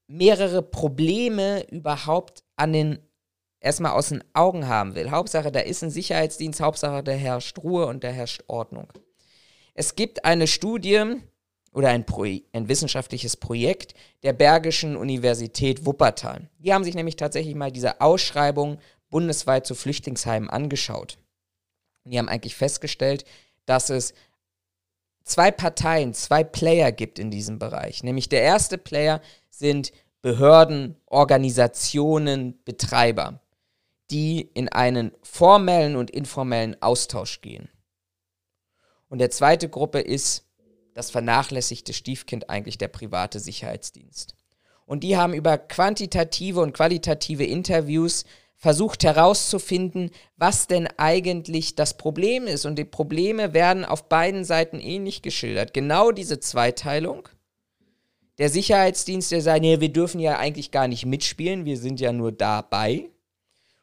[0.08, 3.00] mehrere Probleme überhaupt an den
[3.62, 5.10] erstmal aus den Augen haben will.
[5.10, 8.91] Hauptsache, da ist ein Sicherheitsdienst, Hauptsache, da herrscht Ruhe und da herrscht Ordnung.
[9.74, 11.15] Es gibt eine Studie
[11.72, 12.04] oder ein,
[12.52, 16.50] ein wissenschaftliches Projekt der Bergischen Universität Wuppertal.
[16.58, 21.17] Die haben sich nämlich tatsächlich mal diese Ausschreibung bundesweit zu Flüchtlingsheimen angeschaut.
[22.06, 23.26] Die haben eigentlich festgestellt,
[23.66, 24.14] dass es
[25.24, 28.04] zwei Parteien, zwei Player gibt in diesem Bereich.
[28.04, 33.40] Nämlich der erste Player sind Behörden, Organisationen, Betreiber,
[34.12, 37.70] die in einen formellen und informellen Austausch gehen.
[39.10, 40.46] Und der zweite Gruppe ist
[40.94, 44.36] das vernachlässigte Stiefkind eigentlich der private Sicherheitsdienst.
[44.86, 48.26] Und die haben über quantitative und qualitative Interviews
[48.62, 52.67] versucht herauszufinden, was denn eigentlich das Problem ist.
[52.67, 55.74] Und die Probleme werden auf beiden Seiten ähnlich geschildert.
[55.74, 57.28] Genau diese Zweiteilung.
[58.38, 62.13] Der Sicherheitsdienst, der sagt, nee, wir dürfen ja eigentlich gar nicht mitspielen, wir sind ja
[62.13, 63.10] nur dabei.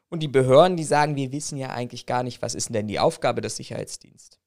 [0.07, 2.99] Und die Behörden, die sagen, wir wissen ja eigentlich gar nicht, was ist denn die
[2.99, 4.39] Aufgabe des Sicherheitsdienstes.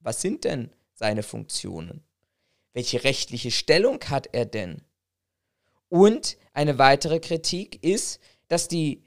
[0.00, 2.02] Was sind denn seine Funktionen?
[2.72, 4.80] Welche rechtliche Stellung hat er denn?
[5.90, 9.05] Und eine weitere Kritik ist, dass die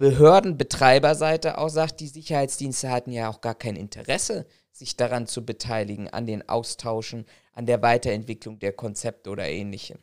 [0.00, 6.08] Behördenbetreiberseite auch sagt, die Sicherheitsdienste hatten ja auch gar kein Interesse, sich daran zu beteiligen,
[6.08, 9.98] an den Austauschen, an der Weiterentwicklung der Konzepte oder ähnlichem.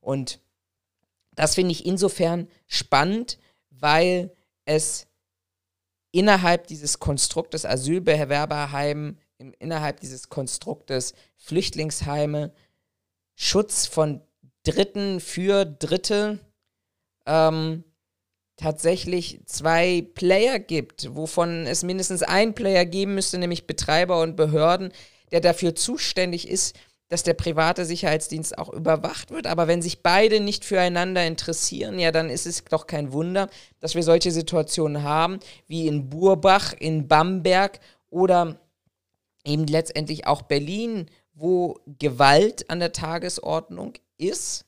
[0.00, 0.38] Und
[1.34, 4.32] das finde ich insofern spannend, weil
[4.64, 5.08] es
[6.12, 12.52] innerhalb dieses Konstruktes Asylbewerberheim im, innerhalb dieses Konstruktes Flüchtlingsheime,
[13.34, 14.20] Schutz von
[14.62, 16.38] Dritten für Dritte
[17.26, 17.82] ähm,
[18.60, 24.92] tatsächlich zwei Player gibt, wovon es mindestens einen Player geben müsste, nämlich Betreiber und Behörden,
[25.32, 26.76] der dafür zuständig ist,
[27.08, 29.46] dass der private Sicherheitsdienst auch überwacht wird.
[29.46, 33.48] Aber wenn sich beide nicht füreinander interessieren, ja, dann ist es doch kein Wunder,
[33.80, 38.60] dass wir solche Situationen haben, wie in Burbach, in Bamberg oder
[39.44, 44.66] eben letztendlich auch Berlin, wo Gewalt an der Tagesordnung ist,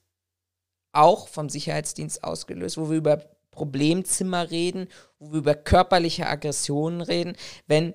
[0.93, 4.89] auch vom Sicherheitsdienst ausgelöst, wo wir über Problemzimmer reden,
[5.21, 7.37] wo wir über körperliche Aggressionen reden,
[7.69, 7.93] wenn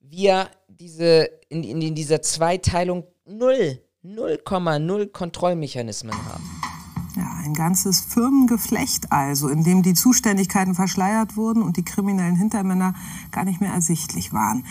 [0.00, 6.44] wir diese in, in, in dieser Zweiteilung null 0,0 Kontrollmechanismen haben.
[7.16, 12.94] Ja, ein ganzes Firmengeflecht also, in dem die Zuständigkeiten verschleiert wurden und die kriminellen Hintermänner
[13.32, 14.64] gar nicht mehr ersichtlich waren.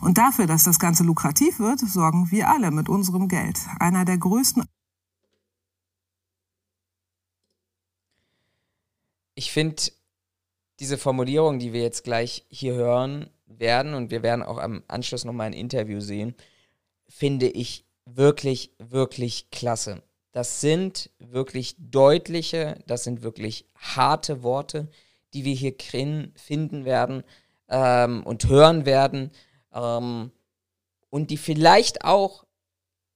[0.00, 3.60] Und dafür, dass das Ganze lukrativ wird, sorgen wir alle mit unserem Geld.
[3.78, 4.64] Einer der größten.
[9.40, 9.82] Ich finde
[10.80, 15.24] diese Formulierung, die wir jetzt gleich hier hören werden, und wir werden auch am Anschluss
[15.24, 16.34] nochmal ein Interview sehen,
[17.08, 20.02] finde ich wirklich, wirklich klasse.
[20.32, 24.90] Das sind wirklich deutliche, das sind wirklich harte Worte,
[25.32, 25.74] die wir hier
[26.36, 27.24] finden werden
[27.70, 29.30] ähm, und hören werden
[29.72, 30.32] ähm,
[31.08, 32.44] und die vielleicht auch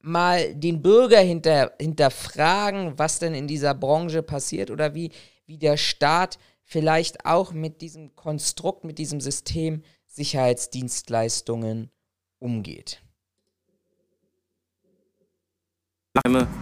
[0.01, 5.11] mal den Bürger hinter, hinterfragen, was denn in dieser Branche passiert oder wie,
[5.47, 11.91] wie der Staat vielleicht auch mit diesem Konstrukt, mit diesem System Sicherheitsdienstleistungen
[12.39, 13.05] umgeht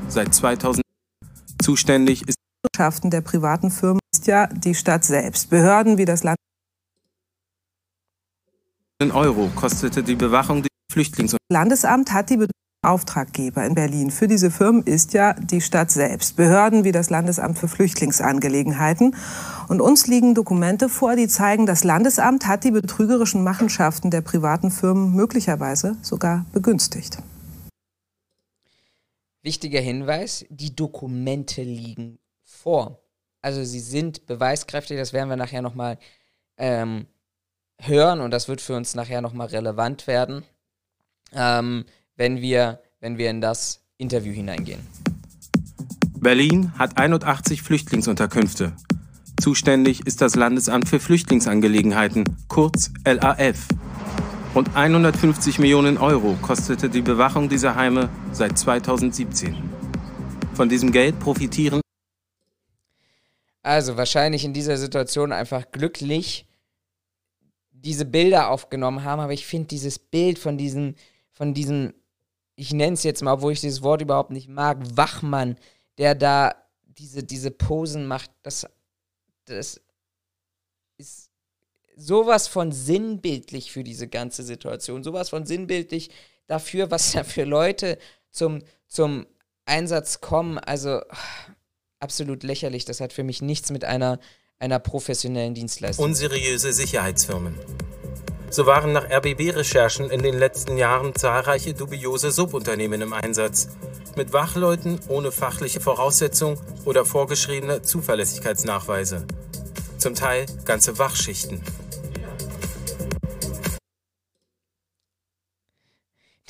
[0.08, 0.84] seit 2000
[1.62, 2.36] zuständig ist.
[3.04, 5.50] der privaten Firmen ist ja die Stadt selbst.
[5.50, 6.36] Behörden wie das Land.
[9.12, 11.36] Euro kostete die Bewachung des Flüchtlings.
[11.50, 12.36] Landesamt hat die
[12.84, 16.34] Auftraggeber in Berlin für diese Firmen ist ja die Stadt selbst.
[16.34, 19.14] Behörden wie das Landesamt für Flüchtlingsangelegenheiten.
[19.68, 24.72] Und uns liegen Dokumente vor, die zeigen, das Landesamt hat die betrügerischen Machenschaften der privaten
[24.72, 27.18] Firmen möglicherweise sogar begünstigt.
[29.42, 32.98] Wichtiger Hinweis, die Dokumente liegen vor.
[33.42, 35.98] Also sie sind beweiskräftig, das werden wir nachher nochmal
[36.56, 37.06] ähm,
[37.78, 40.42] hören und das wird für uns nachher nochmal relevant werden,
[41.32, 41.84] ähm,
[42.22, 44.78] wenn, wir, wenn wir in das Interview hineingehen.
[46.20, 48.74] Berlin hat 81 Flüchtlingsunterkünfte.
[49.40, 53.66] Zuständig ist das Landesamt für Flüchtlingsangelegenheiten, kurz LAF.
[54.54, 59.56] Rund 150 Millionen Euro kostete die Bewachung dieser Heime seit 2017.
[60.54, 61.80] Von diesem Geld profitieren
[63.64, 66.46] also wahrscheinlich in dieser Situation einfach glücklich
[67.72, 70.94] diese Bilder aufgenommen haben, aber ich finde dieses Bild von diesem,
[71.32, 71.94] von diesem,
[72.56, 75.56] ich nenne es jetzt mal, obwohl ich dieses Wort überhaupt nicht mag, Wachmann,
[75.98, 78.66] der da diese, diese Posen macht, das,
[79.46, 79.80] das
[80.98, 81.30] ist
[81.96, 86.10] sowas von sinnbildlich für diese ganze Situation, sowas von sinnbildlich
[86.46, 87.98] dafür, was da für Leute
[88.30, 89.26] zum, zum
[89.64, 90.58] Einsatz kommen.
[90.58, 91.00] Also
[92.00, 92.84] absolut lächerlich.
[92.84, 94.18] Das hat für mich nichts mit einer,
[94.58, 96.04] einer professionellen Dienstleistung.
[96.04, 97.54] Unseriöse Sicherheitsfirmen.
[98.52, 103.70] So waren nach RBB-Recherchen in den letzten Jahren zahlreiche dubiose Subunternehmen im Einsatz.
[104.14, 109.26] Mit Wachleuten ohne fachliche Voraussetzung oder vorgeschriebene Zuverlässigkeitsnachweise.
[109.96, 111.62] Zum Teil ganze Wachschichten.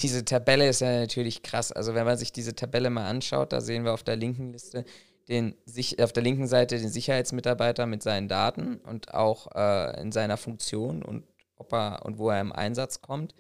[0.01, 1.71] diese Tabelle ist ja natürlich krass.
[1.71, 4.85] Also wenn man sich diese Tabelle mal anschaut, da sehen wir auf der linken Liste
[5.29, 5.55] den,
[6.01, 11.05] auf der linken Seite den Sicherheitsmitarbeiter mit seinen Daten und auch äh, in seiner Funktion
[11.05, 11.23] und
[11.62, 13.35] ob er und wo er im Einsatz kommt.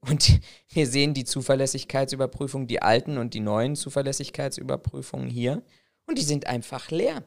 [0.00, 5.62] Und wir sehen die Zuverlässigkeitsüberprüfung, die alten und die neuen Zuverlässigkeitsüberprüfungen hier.
[6.06, 7.24] Und die sind einfach leer.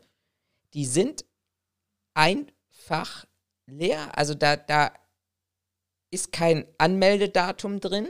[0.73, 1.25] Die sind
[2.13, 3.25] einfach
[3.65, 4.17] leer.
[4.17, 4.91] Also da, da
[6.11, 8.07] ist kein Anmeldedatum drin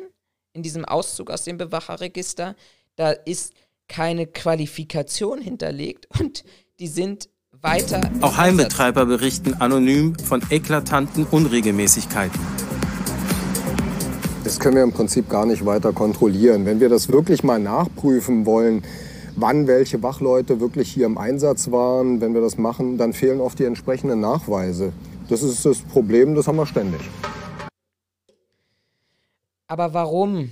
[0.53, 2.55] in diesem Auszug aus dem Bewacherregister,
[2.95, 3.53] da ist
[3.87, 6.43] keine Qualifikation hinterlegt und
[6.79, 7.29] die sind
[7.61, 8.01] weiter.
[8.21, 12.39] Auch Heimbetreiber berichten anonym von eklatanten Unregelmäßigkeiten.
[14.43, 16.65] Das können wir im Prinzip gar nicht weiter kontrollieren.
[16.65, 18.83] Wenn wir das wirklich mal nachprüfen wollen,
[19.35, 23.57] wann welche Wachleute wirklich hier im Einsatz waren, wenn wir das machen, dann fehlen oft
[23.59, 24.93] die entsprechenden Nachweise.
[25.29, 27.01] Das ist das Problem, das haben wir ständig.
[29.67, 30.51] Aber warum?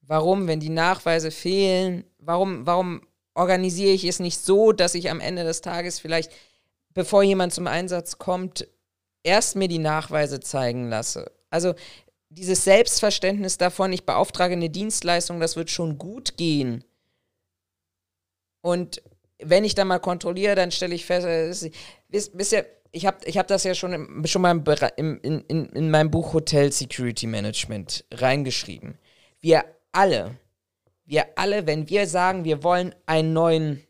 [0.00, 3.02] Warum, wenn die Nachweise fehlen, warum, warum
[3.34, 6.32] organisiere ich es nicht so, dass ich am Ende des Tages vielleicht,
[6.94, 8.66] bevor jemand zum Einsatz kommt,
[9.22, 11.30] erst mir die Nachweise zeigen lasse?
[11.50, 11.74] Also
[12.28, 16.84] dieses Selbstverständnis davon, ich beauftrage eine Dienstleistung, das wird schon gut gehen.
[18.62, 19.02] Und
[19.38, 21.70] wenn ich dann mal kontrolliere, dann stelle ich fest,
[22.08, 24.62] bisher, ich habe ich hab das ja schon, im, schon mal
[24.96, 28.98] im, in, in, in meinem Buch Hotel Security Management reingeschrieben.
[29.40, 30.38] Wir alle
[31.12, 33.82] wir alle, wenn wir sagen, wir wollen einen neuen,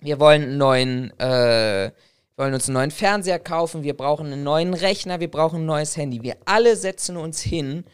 [0.00, 1.90] wir wollen einen neuen, äh,
[2.36, 5.96] wollen uns einen neuen Fernseher kaufen, wir brauchen einen neuen Rechner, wir brauchen ein neues
[5.96, 6.22] Handy.
[6.22, 7.84] Wir alle setzen uns hin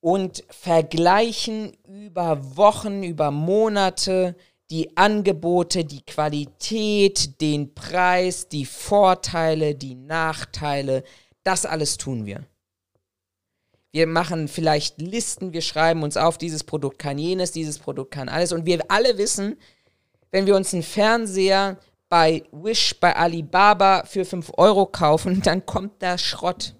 [0.00, 4.36] und vergleichen über Wochen, über Monate
[4.68, 11.04] die Angebote, die Qualität, den Preis, die Vorteile, die Nachteile.
[11.42, 12.44] Das alles tun wir.
[13.90, 18.28] Wir machen vielleicht Listen, wir schreiben uns auf, dieses Produkt kann jenes, dieses Produkt kann
[18.28, 18.52] alles.
[18.52, 19.56] Und wir alle wissen,
[20.30, 26.02] wenn wir uns einen Fernseher bei Wish, bei Alibaba für 5 Euro kaufen, dann kommt
[26.02, 26.74] da Schrott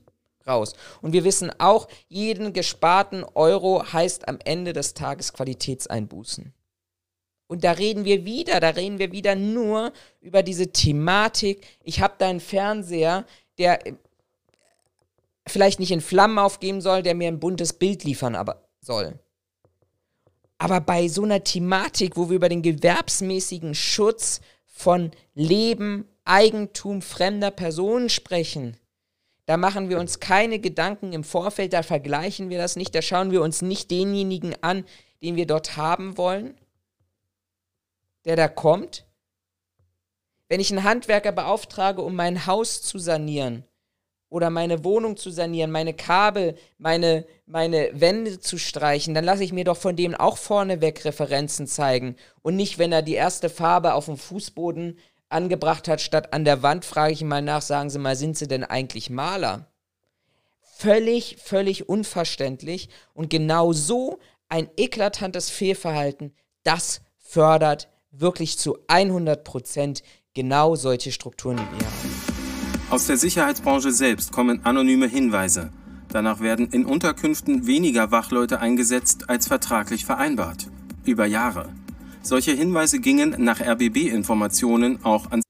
[0.47, 0.75] raus.
[1.01, 6.53] Und wir wissen auch, jeden gesparten Euro heißt am Ende des Tages Qualitätseinbußen.
[7.47, 11.67] Und da reden wir wieder, da reden wir wieder nur über diese Thematik.
[11.83, 13.25] Ich habe da einen Fernseher,
[13.57, 13.79] der
[15.49, 19.19] vielleicht nicht in Flammen aufgeben soll, der mir ein buntes Bild liefern aber soll.
[20.59, 27.51] Aber bei so einer Thematik, wo wir über den gewerbsmäßigen Schutz von Leben, Eigentum fremder
[27.51, 28.77] Personen sprechen,
[29.47, 33.31] da machen wir uns keine Gedanken im Vorfeld, da vergleichen wir das nicht, da schauen
[33.31, 34.85] wir uns nicht denjenigen an,
[35.23, 36.55] den wir dort haben wollen,
[38.27, 39.07] der da kommt.
[40.49, 43.65] Wenn ich einen Handwerker beauftrage, um mein Haus zu sanieren,
[44.31, 49.53] oder meine Wohnung zu sanieren, meine Kabel, meine, meine Wände zu streichen, dann lasse ich
[49.53, 52.17] mir doch von dem auch vorneweg Referenzen zeigen.
[52.43, 54.99] Und nicht, wenn er die erste Farbe auf dem Fußboden
[55.31, 58.37] angebracht hat, statt an der Wand, frage ich ihn mal nach, sagen Sie mal, sind
[58.37, 59.67] Sie denn eigentlich Maler?
[60.61, 62.89] Völlig, völlig unverständlich.
[63.15, 70.03] Und genau so ein eklatantes Fehlverhalten, das fördert wirklich zu 100 Prozent
[70.35, 72.18] genau solche Strukturen, die wir haben.
[72.91, 75.71] Aus der Sicherheitsbranche selbst kommen anonyme Hinweise.
[76.09, 80.71] Danach werden in Unterkünften weniger Wachleute eingesetzt als vertraglich vereinbart.
[81.05, 81.69] Über Jahre.
[82.23, 85.43] Solche Hinweise gingen nach RBB-Informationen auch an.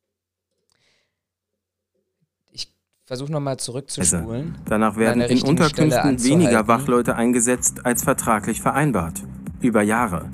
[2.51, 2.75] Ich
[3.07, 4.55] versuche nochmal zurückzuspulen.
[4.55, 9.23] Also, danach werden in Unterkünften weniger Wachleute eingesetzt als vertraglich vereinbart.
[9.61, 10.29] Über Jahre.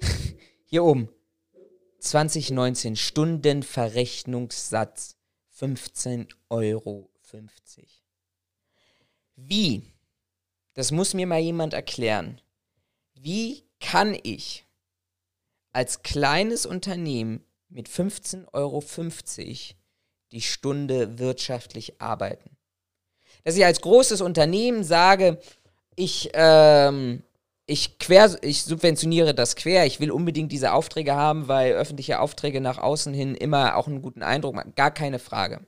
[0.64, 1.08] Hier oben.
[2.02, 5.16] 2019 Stundenverrechnungssatz
[5.58, 7.08] 15,50 Euro.
[9.36, 9.82] Wie?
[10.74, 12.40] Das muss mir mal jemand erklären.
[13.14, 14.66] Wie kann ich
[15.72, 18.84] als kleines Unternehmen mit 15,50 Euro
[20.32, 22.56] die Stunde wirtschaftlich arbeiten?
[23.44, 25.40] Dass ich als großes Unternehmen sage,
[25.94, 27.22] ich ähm,
[27.72, 29.86] ich quer, ich subventioniere das quer.
[29.86, 34.02] Ich will unbedingt diese Aufträge haben, weil öffentliche Aufträge nach außen hin immer auch einen
[34.02, 34.74] guten Eindruck machen.
[34.76, 35.66] Gar keine Frage.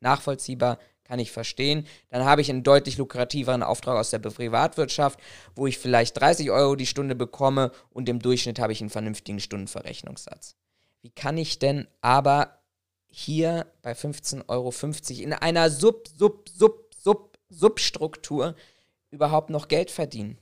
[0.00, 1.86] Nachvollziehbar, kann ich verstehen.
[2.08, 5.20] Dann habe ich einen deutlich lukrativeren Auftrag aus der Privatwirtschaft,
[5.54, 9.38] wo ich vielleicht 30 Euro die Stunde bekomme und im Durchschnitt habe ich einen vernünftigen
[9.38, 10.56] Stundenverrechnungssatz.
[11.02, 12.58] Wie kann ich denn aber
[13.06, 14.72] hier bei 15,50 Euro
[15.22, 18.56] in einer Sub, Sub, Sub, Sub, Substruktur
[19.10, 20.38] überhaupt noch Geld verdienen?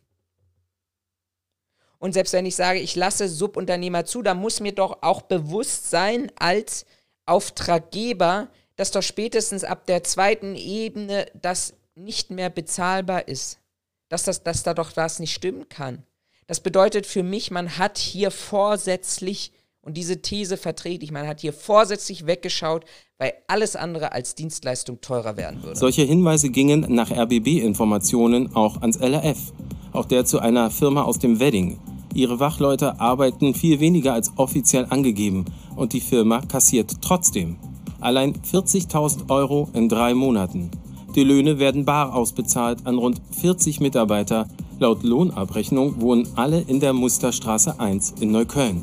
[2.03, 5.89] Und selbst wenn ich sage, ich lasse Subunternehmer zu, dann muss mir doch auch bewusst
[5.89, 6.85] sein als
[7.27, 13.61] Auftraggeber, dass doch spätestens ab der zweiten Ebene das nicht mehr bezahlbar ist.
[14.09, 16.03] Dass, das, dass da doch was nicht stimmen kann.
[16.49, 21.41] Das bedeutet für mich, man hat hier vorsätzlich, und diese These vertrete ich, man hat
[21.41, 22.85] hier vorsätzlich weggeschaut,
[23.19, 25.79] weil alles andere als Dienstleistung teurer werden würde.
[25.79, 29.53] Solche Hinweise gingen nach RBB-Informationen auch ans LRF,
[29.93, 31.79] auch der zu einer Firma aus dem Wedding.
[32.15, 35.47] Ihre Wachleute arbeiten viel weniger als offiziell angegeben
[35.77, 37.57] und die Firma kassiert trotzdem.
[38.01, 40.71] Allein 40.000 Euro in drei Monaten.
[41.15, 44.49] Die Löhne werden bar ausbezahlt an rund 40 Mitarbeiter.
[44.79, 48.83] Laut Lohnabrechnung wohnen alle in der Musterstraße 1 in Neukölln.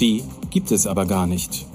[0.00, 1.66] Die gibt es aber gar nicht.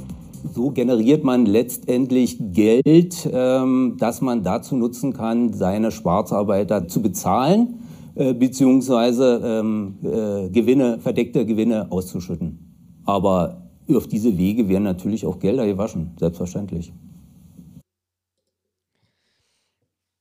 [0.53, 7.79] So generiert man letztendlich Geld, ähm, das man dazu nutzen kann, seine Schwarzarbeiter zu bezahlen
[8.19, 13.01] äh, beziehungsweise ähm, äh, Gewinne, verdeckte Gewinne auszuschütten.
[13.05, 16.91] Aber auf diese Wege werden natürlich auch Gelder gewaschen, selbstverständlich.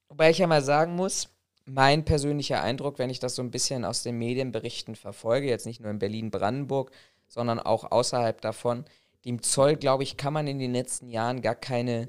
[0.09, 1.28] Wobei ich ja mal sagen muss,
[1.66, 5.80] mein persönlicher Eindruck, wenn ich das so ein bisschen aus den Medienberichten verfolge, jetzt nicht
[5.80, 6.92] nur in Berlin-Brandenburg,
[7.26, 8.84] sondern auch außerhalb davon,
[9.24, 12.09] dem Zoll, glaube ich, kann man in den letzten Jahren gar keine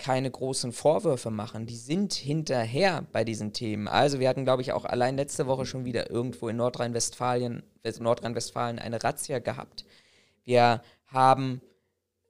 [0.00, 1.66] keine großen Vorwürfe machen.
[1.66, 3.86] Die sind hinterher bei diesen Themen.
[3.86, 8.78] Also wir hatten, glaube ich, auch allein letzte Woche schon wieder irgendwo in Nordrhein-Westfalen Nordrhein-Westfalen
[8.78, 9.84] eine Razzia gehabt.
[10.44, 11.60] Wir haben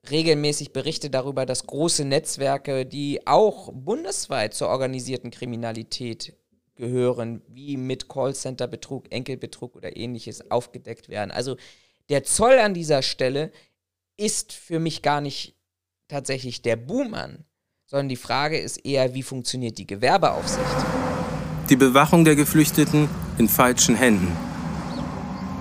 [0.09, 6.33] regelmäßig Berichte darüber, dass große Netzwerke, die auch bundesweit zur organisierten Kriminalität
[6.75, 11.31] gehören, wie mit Callcenter-Betrug, Enkelbetrug oder ähnliches aufgedeckt werden.
[11.31, 11.55] Also
[12.09, 13.51] der Zoll an dieser Stelle
[14.17, 15.55] ist für mich gar nicht
[16.07, 17.13] tatsächlich der Boom
[17.91, 20.65] sondern die Frage ist eher, wie funktioniert die Gewerbeaufsicht?
[21.69, 24.31] Die Bewachung der Geflüchteten in falschen Händen.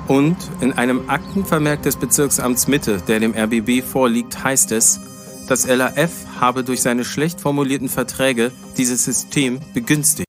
[0.07, 5.01] Und in einem Aktenvermerk des Bezirksamts Mitte, der dem RBB vorliegt, heißt es,
[5.49, 10.29] das LAF habe durch seine schlecht formulierten Verträge dieses System begünstigt.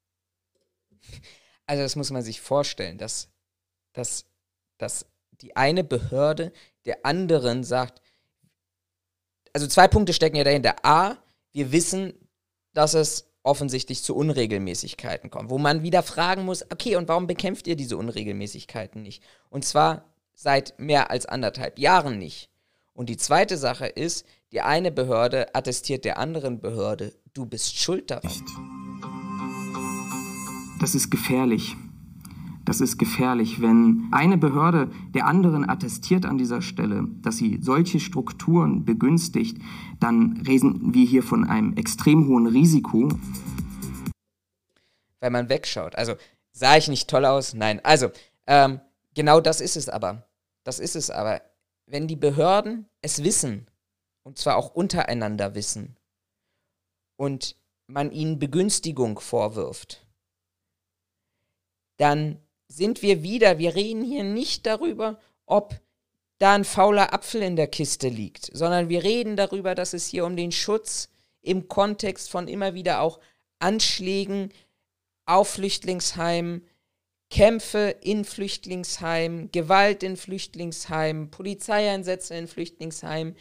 [1.68, 3.30] Also das muss man sich vorstellen, dass,
[3.94, 4.26] dass,
[4.80, 6.52] dass die eine Behörde
[6.86, 8.02] der anderen sagt,
[9.54, 10.84] also zwei Punkte stecken ja dahinter.
[10.84, 11.18] A,
[11.54, 12.14] wir wissen,
[12.74, 17.68] dass es offensichtlich zu Unregelmäßigkeiten kommt, wo man wieder fragen muss, okay, und warum bekämpft
[17.68, 19.24] ihr diese Unregelmäßigkeiten nicht?
[19.50, 22.50] Und zwar seit mehr als anderthalb Jahren nicht.
[22.94, 28.12] Und die zweite Sache ist, die eine Behörde attestiert der anderen Behörde, du bist schuld
[28.12, 28.32] daran.
[30.80, 31.76] Das ist gefährlich.
[32.72, 38.00] Das ist gefährlich, wenn eine Behörde der anderen attestiert an dieser Stelle, dass sie solche
[38.00, 39.58] Strukturen begünstigt,
[40.00, 43.10] dann reden wir hier von einem extrem hohen Risiko.
[45.20, 45.96] Weil man wegschaut.
[45.96, 46.16] Also
[46.54, 47.54] sah ich nicht toll aus?
[47.54, 47.82] Nein.
[47.84, 48.10] Also
[48.48, 48.80] ähm,
[49.16, 50.30] genau das ist es aber.
[50.64, 51.42] Das ist es aber.
[51.88, 53.68] Wenn die Behörden es wissen,
[54.24, 55.98] und zwar auch untereinander wissen,
[57.18, 57.58] und
[57.88, 60.08] man ihnen Begünstigung vorwirft,
[61.98, 62.40] dann
[62.72, 65.80] sind wir wieder, wir reden hier nicht darüber, ob
[66.40, 70.26] da ein fauler Apfel in der Kiste liegt, sondern wir reden darüber, dass es hier
[70.26, 71.10] um den Schutz
[71.42, 73.20] im Kontext von immer wieder auch
[73.60, 74.52] Anschlägen
[75.26, 76.66] auf Flüchtlingsheimen,
[77.30, 83.36] Kämpfe in Flüchtlingsheimen, Gewalt in Flüchtlingsheimen, Polizeieinsätze in Flüchtlingsheimen,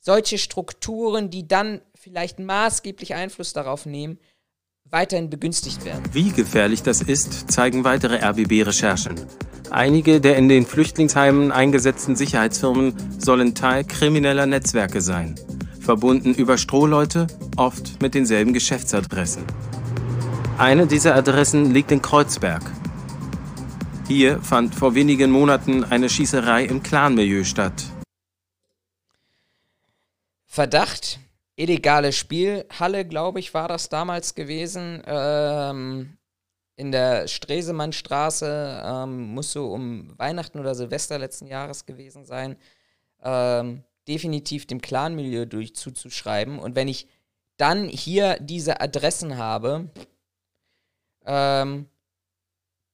[0.00, 4.18] solche Strukturen, die dann vielleicht maßgeblich Einfluss darauf nehmen,
[4.90, 6.02] weiterhin begünstigt werden.
[6.12, 9.14] Wie gefährlich das ist, zeigen weitere RBB-Recherchen.
[9.70, 15.34] Einige der in den Flüchtlingsheimen eingesetzten Sicherheitsfirmen sollen Teil krimineller Netzwerke sein,
[15.80, 17.26] verbunden über Strohleute,
[17.56, 19.44] oft mit denselben Geschäftsadressen.
[20.58, 22.62] Eine dieser Adressen liegt in Kreuzberg.
[24.08, 27.82] Hier fand vor wenigen Monaten eine Schießerei im Clanmilieu statt.
[30.46, 31.18] Verdacht,
[31.56, 35.02] illegale Spielhalle, glaube ich, war das damals gewesen.
[35.06, 36.18] Ähm,
[36.76, 42.56] in der Stresemannstraße ähm, muss so um Weihnachten oder Silvester letzten Jahres gewesen sein.
[43.22, 46.58] Ähm, definitiv dem Clanmilieu durch zuzuschreiben.
[46.58, 47.08] Und wenn ich
[47.56, 49.88] dann hier diese Adressen habe,
[51.24, 51.88] ähm,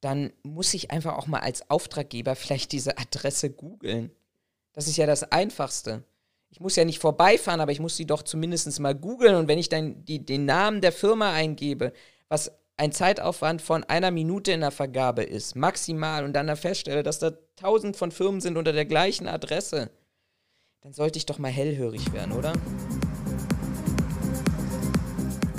[0.00, 4.10] dann muss ich einfach auch mal als Auftraggeber vielleicht diese Adresse googeln.
[4.72, 6.04] Das ist ja das Einfachste
[6.52, 9.36] ich muss ja nicht vorbeifahren, aber ich muss sie doch zumindest mal googeln.
[9.36, 11.94] Und wenn ich dann die, den Namen der Firma eingebe,
[12.28, 17.02] was ein Zeitaufwand von einer Minute in der Vergabe ist, maximal, und dann da feststelle,
[17.02, 19.90] dass da tausend von Firmen sind unter der gleichen Adresse,
[20.82, 22.52] dann sollte ich doch mal hellhörig werden, oder?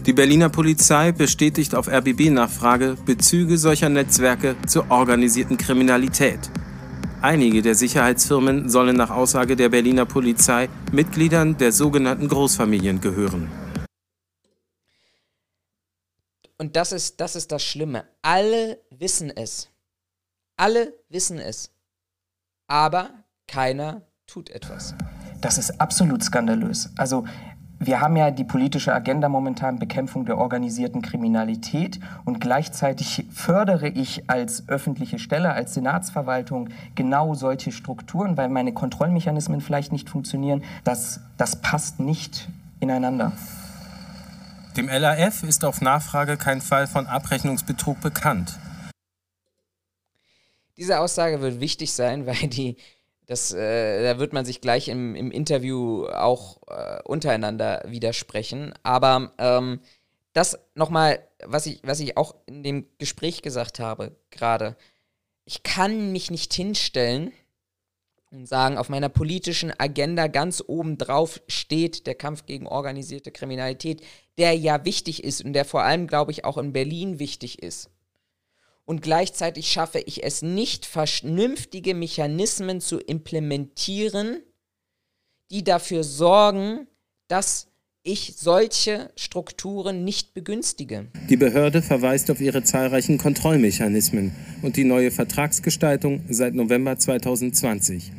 [0.05, 6.51] Die Berliner Polizei bestätigt auf RBB-Nachfrage Bezüge solcher Netzwerke zur organisierten Kriminalität.
[7.23, 13.49] Einige der Sicherheitsfirmen sollen nach Aussage der Berliner Polizei Mitgliedern der sogenannten Großfamilien gehören.
[16.57, 18.03] Und das ist, das ist das Schlimme.
[18.23, 19.69] Alle wissen es.
[20.57, 21.71] Alle wissen es.
[22.67, 23.11] Aber
[23.47, 24.93] keiner tut etwas.
[25.39, 26.89] Das ist absolut skandalös.
[26.97, 27.23] Also
[27.85, 34.29] wir haben ja die politische Agenda momentan Bekämpfung der organisierten Kriminalität und gleichzeitig fördere ich
[34.29, 40.63] als öffentliche Stelle, als Senatsverwaltung genau solche Strukturen, weil meine Kontrollmechanismen vielleicht nicht funktionieren.
[40.83, 42.47] Das, das passt nicht
[42.79, 43.31] ineinander.
[44.77, 48.57] Dem LAF ist auf Nachfrage kein Fall von Abrechnungsbetrug bekannt.
[50.77, 52.77] Diese Aussage wird wichtig sein, weil die
[53.25, 58.73] das, äh, da wird man sich gleich im, im Interview auch äh, untereinander widersprechen.
[58.83, 59.79] Aber ähm,
[60.33, 64.75] das nochmal, was ich, was ich auch in dem Gespräch gesagt habe, gerade.
[65.45, 67.33] Ich kann mich nicht hinstellen
[68.31, 74.01] und sagen, auf meiner politischen Agenda ganz oben drauf steht der Kampf gegen organisierte Kriminalität,
[74.37, 77.89] der ja wichtig ist und der vor allem, glaube ich, auch in Berlin wichtig ist
[78.85, 84.43] und gleichzeitig schaffe ich es nicht, vernünftige Mechanismen zu implementieren,
[85.51, 86.87] die dafür sorgen,
[87.27, 87.67] dass
[88.03, 91.07] ich solche Strukturen nicht begünstige.
[91.29, 98.11] Die Behörde verweist auf ihre zahlreichen Kontrollmechanismen und die neue Vertragsgestaltung seit November 2020.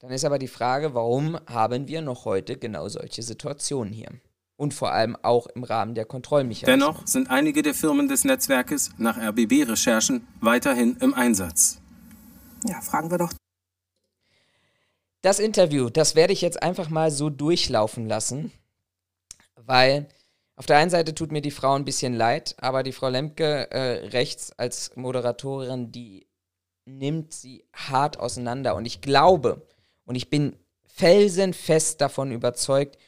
[0.00, 4.10] Dann ist aber die Frage, warum haben wir noch heute genau solche Situationen hier?
[4.58, 6.80] Und vor allem auch im Rahmen der Kontrollmechanismen.
[6.80, 11.80] Dennoch sind einige der Firmen des Netzwerkes nach RBB-Recherchen weiterhin im Einsatz.
[12.66, 13.32] Ja, fragen wir doch.
[15.22, 18.52] Das Interview, das werde ich jetzt einfach mal so durchlaufen lassen,
[19.54, 20.08] weil
[20.56, 23.70] auf der einen Seite tut mir die Frau ein bisschen leid, aber die Frau Lemke
[23.70, 26.26] äh, rechts als Moderatorin, die
[26.84, 28.74] nimmt sie hart auseinander.
[28.74, 29.62] Und ich glaube
[30.04, 30.56] und ich bin
[30.86, 32.98] felsenfest davon überzeugt,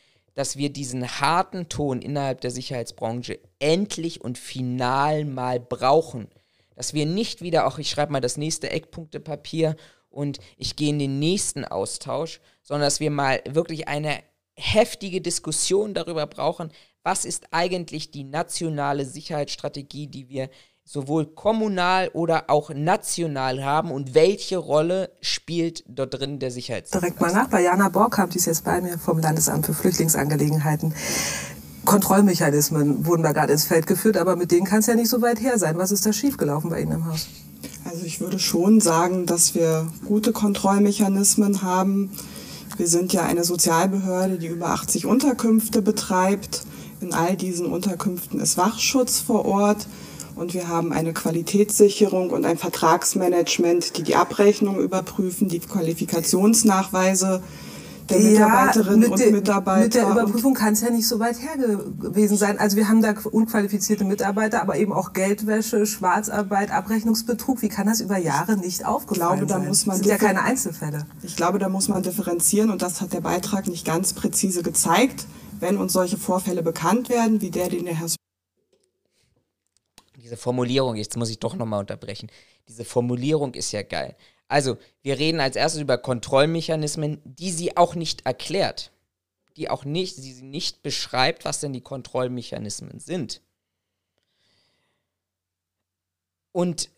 [0.41, 6.29] dass wir diesen harten Ton innerhalb der Sicherheitsbranche endlich und final mal brauchen.
[6.75, 9.77] Dass wir nicht wieder, auch ich schreibe mal das nächste Eckpunktepapier
[10.09, 14.23] und ich gehe in den nächsten Austausch, sondern dass wir mal wirklich eine
[14.57, 16.73] heftige Diskussion darüber brauchen,
[17.03, 20.49] was ist eigentlich die nationale Sicherheitsstrategie, die wir
[20.93, 27.05] sowohl kommunal oder auch national haben und welche Rolle spielt dort drin der Sicherheitsdienst?
[27.05, 30.93] Direkt mal nach, bei Jana Borkamp, die ist jetzt bei mir vom Landesamt für Flüchtlingsangelegenheiten.
[31.85, 35.23] Kontrollmechanismen wurden da gerade ins Feld geführt, aber mit denen kann es ja nicht so
[35.23, 35.79] weit her sein.
[35.79, 37.29] Was ist da schiefgelaufen bei Ihnen im Haus?
[37.85, 42.11] Also ich würde schon sagen, dass wir gute Kontrollmechanismen haben.
[42.77, 46.63] Wir sind ja eine Sozialbehörde, die über 80 Unterkünfte betreibt.
[47.01, 49.87] In all diesen Unterkünften ist Wachschutz vor Ort.
[50.37, 57.43] Und wir haben eine Qualitätssicherung und ein Vertragsmanagement, die die Abrechnung überprüfen, die Qualifikationsnachweise
[58.11, 59.85] der Mitarbeiterinnen ja, und Mitarbeiter.
[59.85, 62.59] Mit der Überprüfung kann es ja nicht so weit her gewesen sein.
[62.59, 67.63] Also wir haben da unqualifizierte Mitarbeiter, aber eben auch Geldwäsche, Schwarzarbeit, Abrechnungsbetrug.
[67.63, 69.69] Wie kann das über Jahre nicht aufgefallen glaube, da sein?
[69.69, 71.07] Muss man das sind ja keine Einzelfälle.
[71.23, 75.27] Ich glaube, da muss man differenzieren und das hat der Beitrag nicht ganz präzise gezeigt.
[75.61, 78.09] Wenn uns solche Vorfälle bekannt werden, wie der, den der Herr
[80.31, 82.31] diese Formulierung, jetzt muss ich doch nochmal unterbrechen.
[82.69, 84.15] Diese Formulierung ist ja geil.
[84.47, 88.93] Also, wir reden als erstes über Kontrollmechanismen, die sie auch nicht erklärt.
[89.57, 93.41] Die auch nicht, sie nicht beschreibt, was denn die Kontrollmechanismen sind.
[96.53, 96.91] Und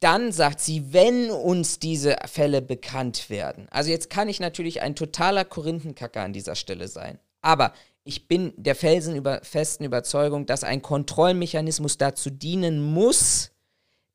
[0.00, 3.68] dann sagt sie, wenn uns diese Fälle bekannt werden.
[3.70, 7.18] Also jetzt kann ich natürlich ein totaler Korinthenkacker an dieser Stelle sein.
[7.40, 7.72] Aber
[8.04, 13.50] ich bin der felsenfesten Überzeugung, dass ein Kontrollmechanismus dazu dienen muss,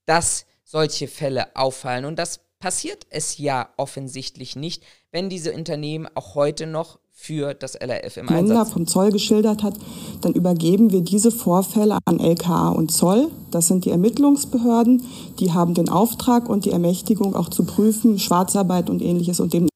[0.05, 2.05] dass solche Fälle auffallen.
[2.05, 7.75] Und das passiert es ja offensichtlich nicht, wenn diese Unternehmen auch heute noch für das
[7.75, 9.75] LRF im Einsatz vom Zoll geschildert hat,
[10.21, 13.31] dann übergeben wir diese Vorfälle an LKA und Zoll.
[13.51, 15.01] Das sind die Ermittlungsbehörden.
[15.39, 19.69] Die haben den Auftrag und die Ermächtigung auch zu prüfen, Schwarzarbeit und ähnliches und dem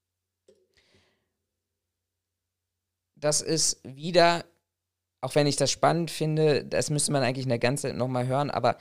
[3.19, 4.45] das ist wieder,
[5.21, 8.49] auch wenn ich das spannend finde, das müsste man eigentlich eine ganze Zeit nochmal hören,
[8.49, 8.77] aber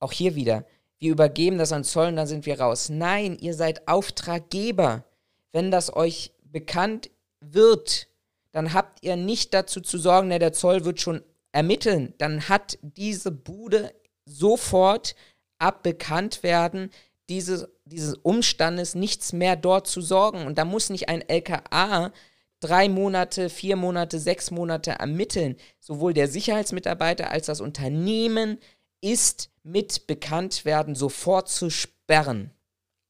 [0.00, 0.64] auch hier wieder,
[0.98, 2.88] wir übergeben das an Zoll und dann sind wir raus.
[2.88, 5.04] Nein, ihr seid Auftraggeber.
[5.52, 8.08] Wenn das euch bekannt wird,
[8.52, 12.14] dann habt ihr nicht dazu zu sorgen, der Zoll wird schon ermitteln.
[12.18, 13.94] Dann hat diese Bude
[14.24, 15.14] sofort
[15.58, 16.90] abbekannt werden,
[17.28, 20.46] diese, dieses Umstandes nichts mehr dort zu sorgen.
[20.46, 22.12] Und da muss nicht ein LKA
[22.60, 25.56] drei Monate, vier Monate, sechs Monate ermitteln.
[25.80, 28.58] Sowohl der Sicherheitsmitarbeiter als das Unternehmen
[29.00, 32.50] ist mit Bekanntwerden sofort zu sperren.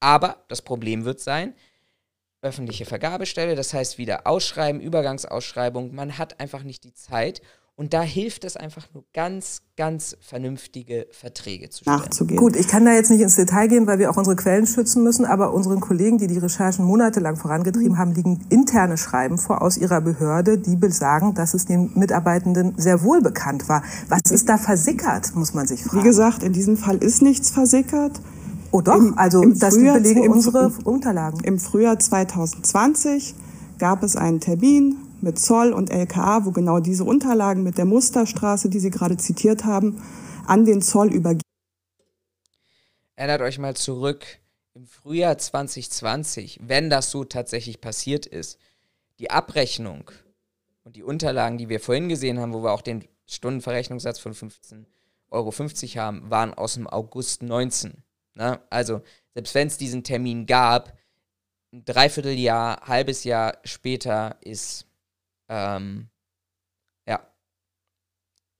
[0.00, 1.54] Aber das Problem wird sein,
[2.42, 7.42] öffentliche Vergabestelle, das heißt wieder Ausschreiben, Übergangsausschreibung, man hat einfach nicht die Zeit
[7.78, 11.96] und da hilft es einfach nur ganz, ganz vernünftige Verträge zu stellen.
[11.96, 12.36] nachzugehen.
[12.38, 15.04] Gut, ich kann da jetzt nicht ins Detail gehen, weil wir auch unsere Quellen schützen
[15.04, 19.76] müssen, aber unseren Kollegen, die die Recherchen monatelang vorangetrieben haben, liegen interne Schreiben vor aus
[19.76, 23.82] ihrer Behörde, die besagen, dass es den Mitarbeitenden sehr wohl bekannt war.
[24.08, 26.00] Was ist da versickert, muss man sich fragen.
[26.02, 28.20] Wie gesagt, in diesem Fall ist nichts versickert.
[28.72, 31.40] oh doch, im- also im das Frühjahr- belegen im- unsere Unterlagen.
[31.44, 33.34] Im Frühjahr 2020
[33.78, 38.68] gab es einen Termin mit Zoll und LKA, wo genau diese Unterlagen mit der Musterstraße,
[38.68, 40.02] die Sie gerade zitiert haben,
[40.46, 41.42] an den Zoll übergeben
[43.18, 44.24] Erinnert euch mal zurück
[44.74, 48.60] im Frühjahr 2020, wenn das so tatsächlich passiert ist,
[49.18, 50.12] die Abrechnung
[50.84, 54.84] und die Unterlagen, die wir vorhin gesehen haben, wo wir auch den Stundenverrechnungssatz von 15,50
[55.30, 55.52] Euro
[56.00, 58.04] haben, waren aus dem August 19.
[58.34, 59.02] Na, also,
[59.34, 60.96] selbst wenn es diesen Termin gab,
[61.72, 64.86] ein Dreivierteljahr, halbes Jahr später ist
[65.48, 66.10] ähm,
[67.06, 67.34] ja.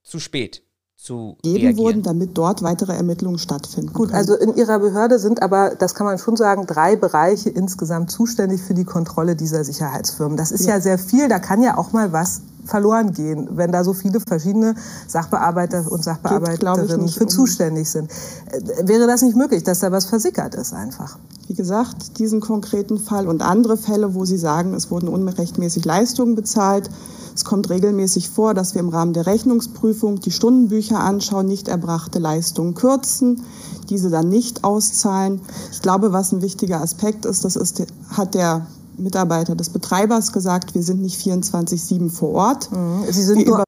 [0.02, 0.67] Zu spät
[1.00, 1.76] zu reagieren.
[1.76, 3.92] wurden, damit dort weitere Ermittlungen stattfinden.
[3.92, 4.18] Gut, können.
[4.18, 8.60] also in Ihrer Behörde sind aber, das kann man schon sagen, drei Bereiche insgesamt zuständig
[8.60, 10.36] für die Kontrolle dieser Sicherheitsfirmen.
[10.36, 13.84] Das ist ja, sehr viel, da kann ja auch mal was verloren gehen, wenn da
[13.84, 14.74] so viele verschiedene
[15.06, 18.10] Sachbearbeiter und Sachbearbeiterinnen Geht, für um zuständig sind.
[18.50, 21.18] Äh, wäre das nicht möglich, dass da was versickert ist einfach?
[21.46, 26.34] Wie gesagt, diesen konkreten Fall und andere Fälle, wo Sie sagen, es wurden unrechtmäßig Leistungen
[26.34, 26.90] bezahlt.
[27.38, 32.18] Es kommt regelmäßig vor, dass wir im Rahmen der Rechnungsprüfung die Stundenbücher anschauen, nicht erbrachte
[32.18, 33.44] Leistungen kürzen,
[33.88, 35.40] diese dann nicht auszahlen.
[35.70, 37.80] Ich glaube, was ein wichtiger Aspekt ist, das ist,
[38.10, 38.66] hat der
[38.96, 42.72] Mitarbeiter des Betreibers gesagt, wir sind nicht 24-7 vor Ort.
[42.72, 43.04] Mhm.
[43.08, 43.62] Sie sind nur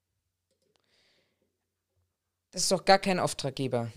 [2.51, 3.93] das ist doch gar kein Auftraggeber.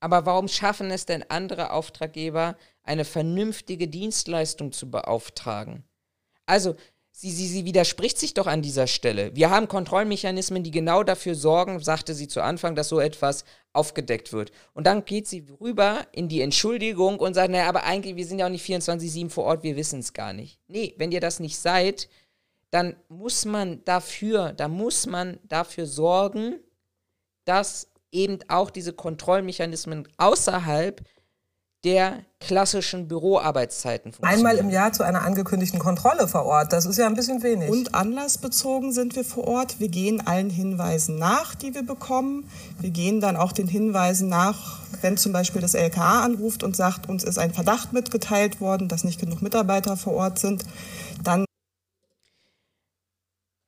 [0.00, 5.84] Aber warum schaffen es denn andere Auftraggeber, eine vernünftige Dienstleistung zu beauftragen?
[6.44, 6.74] Also,
[7.16, 9.34] sie, sie, sie widerspricht sich doch an dieser Stelle.
[9.36, 14.32] Wir haben Kontrollmechanismen, die genau dafür sorgen, sagte sie zu Anfang, dass so etwas aufgedeckt
[14.32, 14.50] wird.
[14.74, 18.40] Und dann geht sie rüber in die Entschuldigung und sagt, naja, aber eigentlich, wir sind
[18.40, 20.58] ja auch nicht 24-7 vor Ort, wir wissen es gar nicht.
[20.66, 22.08] Nee, wenn ihr das nicht seid,
[22.70, 26.58] dann muss man dafür, da muss man dafür sorgen,
[27.44, 31.00] dass eben auch diese Kontrollmechanismen außerhalb
[31.84, 34.46] der klassischen Büroarbeitszeiten funktionieren.
[34.46, 37.70] Einmal im Jahr zu einer angekündigten Kontrolle vor Ort, das ist ja ein bisschen wenig.
[37.70, 39.80] Und anlassbezogen sind wir vor Ort.
[39.80, 42.48] Wir gehen allen Hinweisen nach, die wir bekommen.
[42.80, 47.08] Wir gehen dann auch den Hinweisen nach, wenn zum Beispiel das LKA anruft und sagt,
[47.08, 50.64] uns ist ein Verdacht mitgeteilt worden, dass nicht genug Mitarbeiter vor Ort sind.
[51.22, 51.44] Dann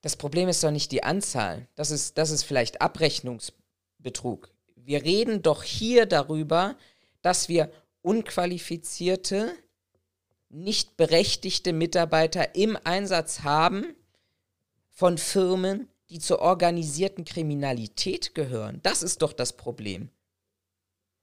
[0.02, 1.66] das Problem ist doch nicht die Anzahl.
[1.74, 4.50] Das ist, das ist vielleicht Abrechnungsbetrug.
[4.76, 6.76] Wir reden doch hier darüber,
[7.22, 7.72] dass wir
[8.07, 9.52] unqualifizierte,
[10.48, 13.96] nicht berechtigte Mitarbeiter im Einsatz haben
[14.92, 18.78] von Firmen, die zur organisierten Kriminalität gehören.
[18.84, 20.09] Das ist doch das Problem.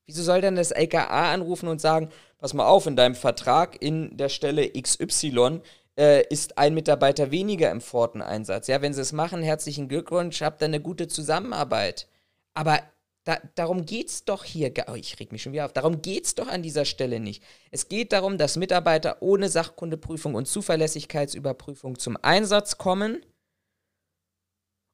[0.05, 4.17] Wieso soll denn das LKA anrufen und sagen, pass mal auf, in deinem Vertrag in
[4.17, 5.61] der Stelle XY
[5.97, 8.67] äh, ist ein Mitarbeiter weniger im Forten-Einsatz.
[8.67, 12.09] Ja, wenn sie es machen, herzlichen Glückwunsch, habt ihr eine gute Zusammenarbeit.
[12.53, 12.81] Aber
[13.23, 16.25] da, darum geht es doch hier, oh, ich reg mich schon wieder auf, darum geht
[16.25, 17.43] es doch an dieser Stelle nicht.
[17.71, 23.25] Es geht darum, dass Mitarbeiter ohne Sachkundeprüfung und Zuverlässigkeitsüberprüfung zum Einsatz kommen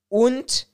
[0.09, 0.67] und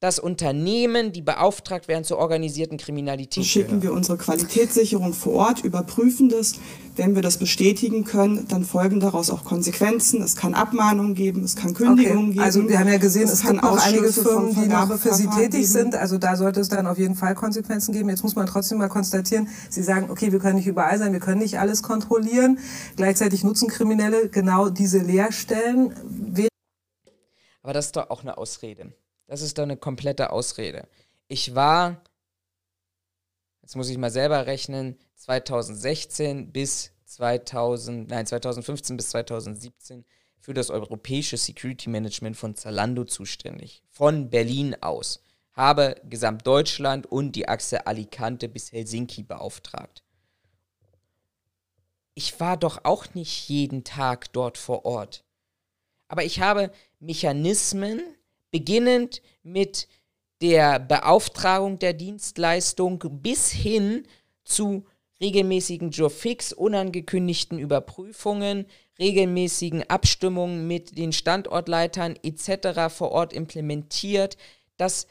[0.00, 3.44] dass Unternehmen, die beauftragt werden zur organisierten Kriminalität.
[3.44, 6.54] Schicken wir unsere Qualitätssicherung vor Ort, überprüfen das.
[6.96, 10.22] Wenn wir das bestätigen können, dann folgen daraus auch Konsequenzen.
[10.22, 12.32] Es kann Abmahnungen geben, es kann Kündigungen okay.
[12.32, 12.40] geben.
[12.40, 15.26] Also wir haben ja gesehen, es, es gibt auch einige Firmen, die noch für Sie
[15.26, 15.64] tätig geben.
[15.66, 15.94] sind.
[15.94, 18.08] Also da sollte es dann auf jeden Fall Konsequenzen geben.
[18.08, 21.20] Jetzt muss man trotzdem mal konstatieren, Sie sagen, okay, wir können nicht überall sein, wir
[21.20, 22.58] können nicht alles kontrollieren.
[22.96, 25.94] Gleichzeitig nutzen Kriminelle genau diese Leerstellen.
[27.62, 28.92] Aber das ist doch auch eine Ausrede.
[29.30, 30.88] Das ist doch eine komplette Ausrede.
[31.28, 32.02] Ich war,
[33.62, 40.04] jetzt muss ich mal selber rechnen, 2016 bis 2000, nein, 2015 bis 2017
[40.40, 43.84] für das europäische Security Management von Zalando zuständig.
[43.88, 45.22] Von Berlin aus.
[45.52, 50.02] Habe Gesamtdeutschland und die Achse Alicante bis Helsinki beauftragt.
[52.14, 55.22] Ich war doch auch nicht jeden Tag dort vor Ort.
[56.08, 58.02] Aber ich habe Mechanismen
[58.50, 59.88] beginnend mit
[60.40, 64.06] der Beauftragung der Dienstleistung bis hin
[64.44, 64.84] zu
[65.20, 68.66] regelmäßigen Jobfix, unangekündigten Überprüfungen,
[68.98, 72.92] regelmäßigen Abstimmungen mit den Standortleitern etc.
[72.92, 74.36] vor Ort implementiert,
[74.76, 75.06] dass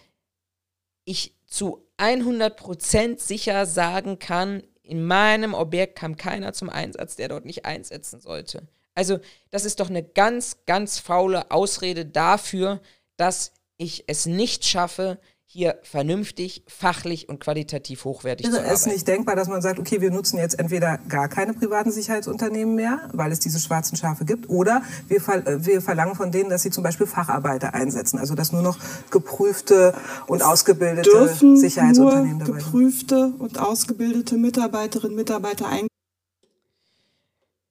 [1.05, 7.45] ich zu 100% sicher sagen kann, in meinem Objekt kam keiner zum Einsatz, der dort
[7.45, 8.67] nicht einsetzen sollte.
[8.95, 9.19] Also
[9.51, 12.81] das ist doch eine ganz, ganz faule Ausrede dafür,
[13.19, 15.19] dass ich es nicht schaffe,
[15.51, 18.75] hier vernünftig, fachlich und qualitativ hochwertig also zu arbeiten.
[18.75, 21.91] Es ist nicht denkbar, dass man sagt, okay, wir nutzen jetzt entweder gar keine privaten
[21.91, 26.31] Sicherheitsunternehmen mehr, weil es diese schwarzen Schafe gibt, oder wir, ver äh, wir verlangen von
[26.31, 28.77] denen, dass sie zum Beispiel Facharbeiter einsetzen, also dass nur noch
[29.09, 29.95] geprüfte
[30.27, 35.87] und ausgebildete Dürfen Sicherheitsunternehmen nur dabei geprüfte und ausgebildete Mitarbeiterinnen und Mitarbeiter ein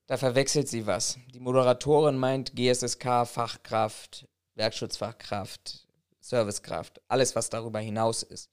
[0.08, 1.18] da verwechselt sie was.
[1.34, 4.26] Die Moderatorin meint GSSK, Fachkraft,
[4.58, 5.86] Werkschutzfachkraft,
[6.20, 8.50] Servicekraft, alles, was darüber hinaus ist.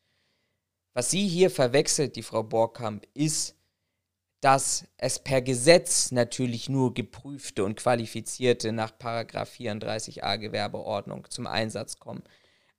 [0.93, 3.55] Was sie hier verwechselt, die Frau Borkamp, ist,
[4.39, 12.23] dass es per Gesetz natürlich nur geprüfte und qualifizierte nach 34a Gewerbeordnung zum Einsatz kommen.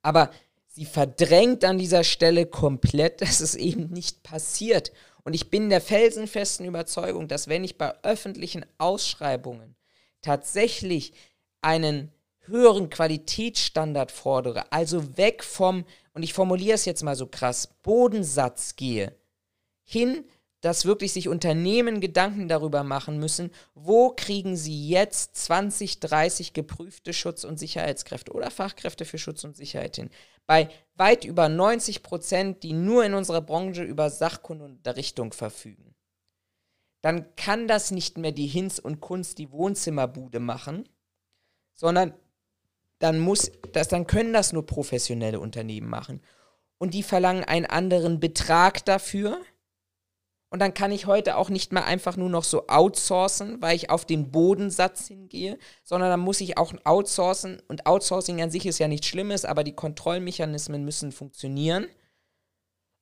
[0.01, 0.31] Aber
[0.67, 4.91] sie verdrängt an dieser Stelle komplett, dass es eben nicht passiert.
[5.23, 9.75] Und ich bin der felsenfesten Überzeugung, dass wenn ich bei öffentlichen Ausschreibungen
[10.21, 11.13] tatsächlich
[11.61, 12.13] einen
[12.47, 18.75] höheren Qualitätsstandard fordere, also weg vom, und ich formuliere es jetzt mal so krass, Bodensatz
[18.75, 19.15] gehe,
[19.83, 20.25] hin
[20.61, 27.13] dass wirklich sich Unternehmen Gedanken darüber machen müssen, wo kriegen sie jetzt 20, 30 geprüfte
[27.13, 30.09] Schutz- und Sicherheitskräfte oder Fachkräfte für Schutz und Sicherheit hin.
[30.47, 35.93] Bei weit über 90 Prozent, die nur in unserer Branche über Sachkunde und Unterrichtung verfügen.
[37.01, 40.89] Dann kann das nicht mehr die Hinz und Kunst die Wohnzimmerbude machen,
[41.75, 42.13] sondern
[42.99, 46.21] dann muss das, dann können das nur professionelle Unternehmen machen.
[46.77, 49.39] Und die verlangen einen anderen Betrag dafür
[50.49, 53.89] und dann kann ich heute auch nicht mehr einfach nur noch so outsourcen, weil ich
[53.89, 57.61] auf den Bodensatz hingehe, sondern dann muss ich auch outsourcen.
[57.67, 61.87] Und Outsourcing an sich ist ja nichts Schlimmes, aber die Kontrollmechanismen müssen funktionieren.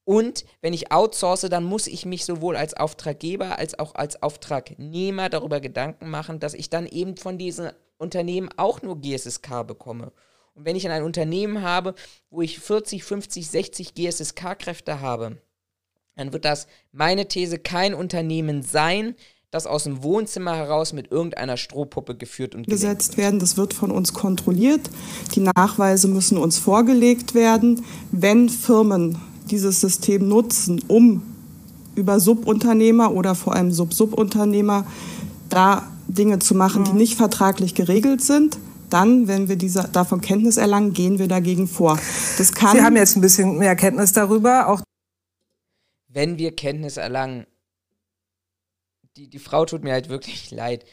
[0.05, 5.29] Und wenn ich outsource, dann muss ich mich sowohl als Auftraggeber als auch als Auftragnehmer
[5.29, 10.11] darüber Gedanken machen, dass ich dann eben von diesen Unternehmen auch nur GSSK bekomme.
[10.53, 11.95] Und wenn ich ein Unternehmen habe,
[12.29, 15.37] wo ich 40, 50, 60 GSSK-Kräfte habe,
[16.15, 19.15] dann wird das meine These kein Unternehmen sein,
[19.51, 23.39] das aus dem Wohnzimmer heraus mit irgendeiner Strohpuppe geführt und gesetzt werden.
[23.39, 24.89] Das wird von uns kontrolliert.
[25.33, 27.85] Die Nachweise müssen uns vorgelegt werden.
[28.11, 29.17] Wenn Firmen
[29.49, 31.21] dieses System nutzen, um
[31.95, 34.85] über Subunternehmer oder vor allem Sub-Subunternehmer
[35.49, 38.57] da Dinge zu machen, die nicht vertraglich geregelt sind,
[38.89, 41.99] dann, wenn wir diese, davon Kenntnis erlangen, gehen wir dagegen vor.
[42.37, 44.67] Das kann Sie haben jetzt ein bisschen mehr Kenntnis darüber.
[44.67, 44.81] Auch
[46.07, 47.45] wenn wir Kenntnis erlangen,
[49.17, 50.85] die, die Frau tut mir halt wirklich leid,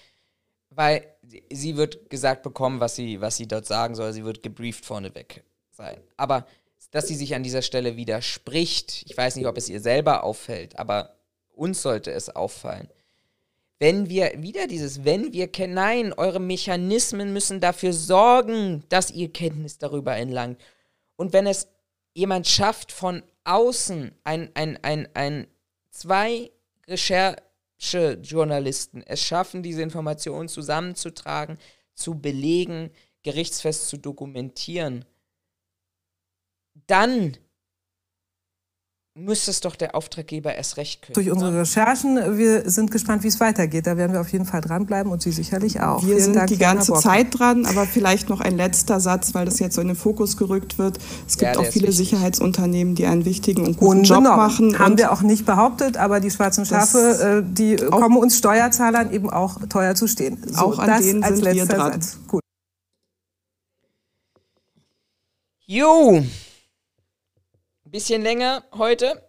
[0.71, 4.13] weil sie, sie wird gesagt bekommen, was sie, was sie dort sagen soll.
[4.13, 5.99] Sie wird gebrieft vorneweg sein.
[6.17, 6.47] Aber
[6.91, 10.79] dass sie sich an dieser Stelle widerspricht, ich weiß nicht, ob es ihr selber auffällt,
[10.79, 11.17] aber
[11.55, 12.89] uns sollte es auffallen.
[13.83, 19.33] Wenn wir, wieder dieses, wenn wir kennen, nein, eure Mechanismen müssen dafür sorgen, dass ihr
[19.33, 20.61] Kenntnis darüber entlangt.
[21.17, 21.67] Und wenn es
[22.15, 25.49] jemand schafft, von außen ein, ein, ein, ein
[25.91, 26.53] zwei
[26.87, 31.59] Recherchejournalisten es schaffen, diese Informationen zusammenzutragen,
[31.93, 32.93] zu belegen,
[33.25, 35.05] gerichtsfest zu dokumentieren,
[36.87, 37.37] dann
[39.15, 41.15] müsste es doch der Auftraggeber erst recht können.
[41.15, 43.87] Durch unsere Recherchen, wir sind gespannt, wie es weitergeht.
[43.87, 46.03] Da werden wir auf jeden Fall dranbleiben und Sie sicherlich auch.
[46.03, 49.45] Wir Vielen sind Dank, die ganze Zeit dran, aber vielleicht noch ein letzter Satz, weil
[49.45, 50.99] das jetzt so in den Fokus gerückt wird.
[51.27, 54.79] Es gibt ja, auch viele Sicherheitsunternehmen, die einen wichtigen und guten Job machen.
[54.79, 59.29] Haben wir auch nicht behauptet, aber die schwarzen Schafe, äh, die kommen uns Steuerzahlern eben
[59.29, 60.39] auch teuer zu stehen.
[60.47, 61.93] So, auch an denen sind wir dran.
[61.93, 62.19] Satz.
[62.27, 62.41] Gut.
[65.67, 66.23] Jo,
[67.93, 69.23] bisschen länger heute,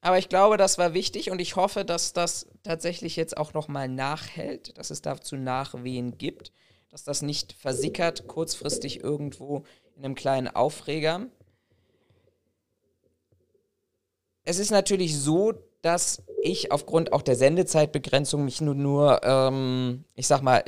[0.00, 3.88] aber ich glaube, das war wichtig und ich hoffe, dass das tatsächlich jetzt auch nochmal
[3.88, 6.52] nachhält, dass es dazu Nachwehen gibt,
[6.90, 9.64] dass das nicht versickert kurzfristig irgendwo
[9.96, 11.26] in einem kleinen Aufreger.
[14.44, 20.26] Es ist natürlich so, dass ich aufgrund auch der Sendezeitbegrenzung mich nur, nur ähm, ich
[20.26, 20.64] sag mal,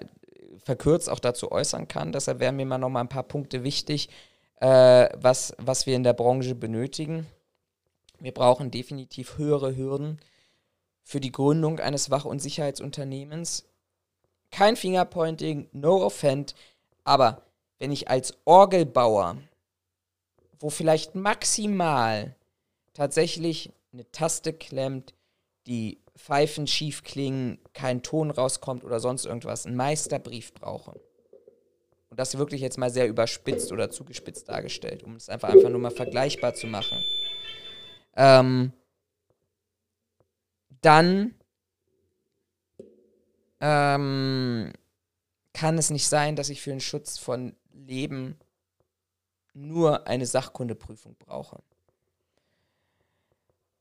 [0.64, 2.12] verkürzt auch dazu äußern kann.
[2.12, 4.10] Deshalb wären mir mal noch mal ein paar Punkte wichtig,
[4.62, 7.26] äh, was, was wir in der Branche benötigen.
[8.20, 10.20] Wir brauchen definitiv höhere Hürden
[11.02, 13.64] für die Gründung eines Wach- und Sicherheitsunternehmens.
[14.52, 16.54] Kein Fingerpointing, no offend,
[17.02, 17.42] aber
[17.80, 19.38] wenn ich als Orgelbauer,
[20.60, 22.36] wo vielleicht maximal
[22.92, 25.12] tatsächlich eine Taste klemmt,
[25.66, 31.00] die Pfeifen schief klingen, kein Ton rauskommt oder sonst irgendwas, einen Meisterbrief brauche
[32.12, 35.80] und das wirklich jetzt mal sehr überspitzt oder zugespitzt dargestellt, um es einfach, einfach nur
[35.80, 37.02] mal vergleichbar zu machen,
[38.16, 38.74] ähm,
[40.82, 41.34] dann
[43.60, 44.74] ähm,
[45.54, 48.38] kann es nicht sein, dass ich für den Schutz von Leben
[49.54, 51.62] nur eine Sachkundeprüfung brauche.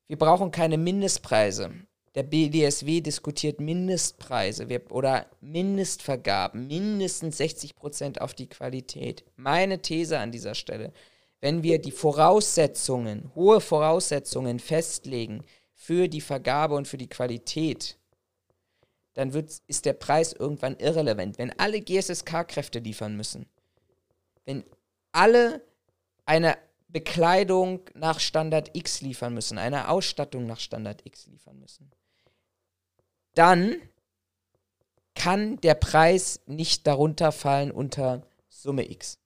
[0.07, 1.73] Wir brauchen keine Mindestpreise.
[2.14, 9.24] Der BDSW diskutiert Mindestpreise oder Mindestvergaben, mindestens 60 Prozent auf die Qualität.
[9.38, 10.91] Meine These an dieser Stelle,
[11.39, 17.97] wenn wir die Voraussetzungen, hohe Voraussetzungen festlegen für die Vergabe und für die Qualität,
[19.14, 21.38] dann wird, ist der Preis irgendwann irrelevant.
[21.38, 23.45] Wenn alle GSSK-Kräfte liefern müssen,
[24.43, 24.66] wenn
[25.14, 25.62] alle
[26.26, 26.57] eine
[26.89, 31.89] Bekleidung nach Standard X liefern müssen, eine Ausstattung nach Standard X liefern müssen,
[33.36, 33.75] dann
[35.15, 39.19] kann der Preis nicht darunter fallen unter Summe X.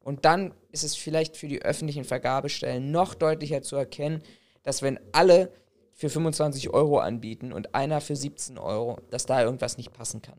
[0.00, 4.22] Und dann ist es vielleicht für die öffentlichen Vergabestellen noch deutlicher zu erkennen,
[4.62, 5.52] dass wenn alle
[5.92, 10.38] für 25 Euro anbieten und einer für 17 Euro, dass da irgendwas nicht passen kann.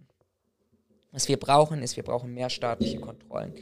[1.11, 3.53] Was wir brauchen, ist, wir brauchen mehr staatliche Kontrollen.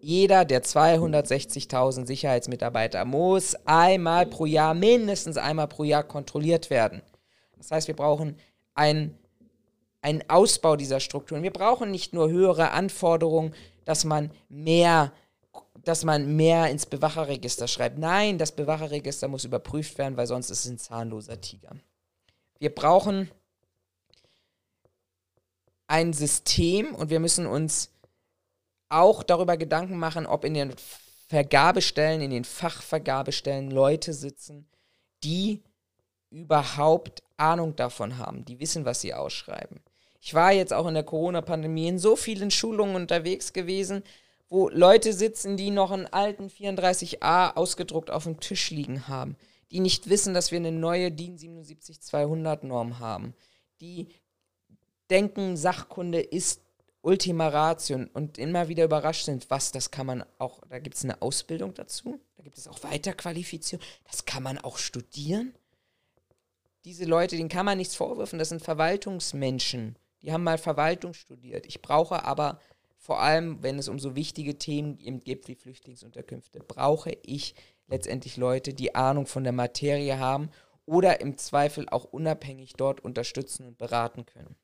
[0.00, 7.02] Jeder der 260.000 Sicherheitsmitarbeiter muss einmal pro Jahr, mindestens einmal pro Jahr kontrolliert werden.
[7.62, 8.36] Das heißt, wir brauchen
[8.74, 9.16] einen,
[10.00, 11.42] einen Ausbau dieser Strukturen.
[11.42, 13.54] Wir brauchen nicht nur höhere Anforderungen,
[13.84, 15.12] dass man mehr
[15.84, 17.98] dass man mehr ins Bewacherregister schreibt.
[17.98, 21.74] Nein, das Bewacherregister muss überprüft werden, weil sonst ist es ein zahnloser Tiger.
[22.58, 23.30] Wir brauchen
[25.88, 27.90] ein System und wir müssen uns
[28.88, 30.74] auch darüber Gedanken machen, ob in den
[31.28, 34.68] Vergabestellen, in den Fachvergabestellen Leute sitzen,
[35.24, 35.62] die
[36.32, 39.80] überhaupt Ahnung davon haben, die wissen, was sie ausschreiben.
[40.20, 44.02] Ich war jetzt auch in der Corona-Pandemie in so vielen Schulungen unterwegs gewesen,
[44.48, 49.36] wo Leute sitzen, die noch einen alten 34a ausgedruckt auf dem Tisch liegen haben,
[49.70, 53.34] die nicht wissen, dass wir eine neue DIN 77200 Norm haben,
[53.80, 54.08] die
[55.10, 56.60] denken, Sachkunde ist
[57.00, 61.04] Ultima Ratio und immer wieder überrascht sind, was, das kann man auch, da gibt es
[61.04, 65.52] eine Ausbildung dazu, da gibt es auch Weiterqualifizierung, das kann man auch studieren.
[66.84, 71.66] Diese Leute, denen kann man nichts vorwürfen, das sind Verwaltungsmenschen, die haben mal Verwaltung studiert.
[71.66, 72.58] Ich brauche aber
[72.96, 77.54] vor allem, wenn es um so wichtige Themen geht wie Flüchtlingsunterkünfte, brauche ich
[77.88, 80.50] letztendlich Leute, die Ahnung von der Materie haben
[80.86, 84.56] oder im Zweifel auch unabhängig dort unterstützen und beraten können.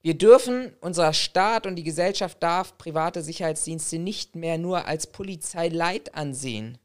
[0.00, 6.14] Wir dürfen, unser Staat und die Gesellschaft darf private Sicherheitsdienste nicht mehr nur als Polizeileit
[6.16, 6.78] ansehen,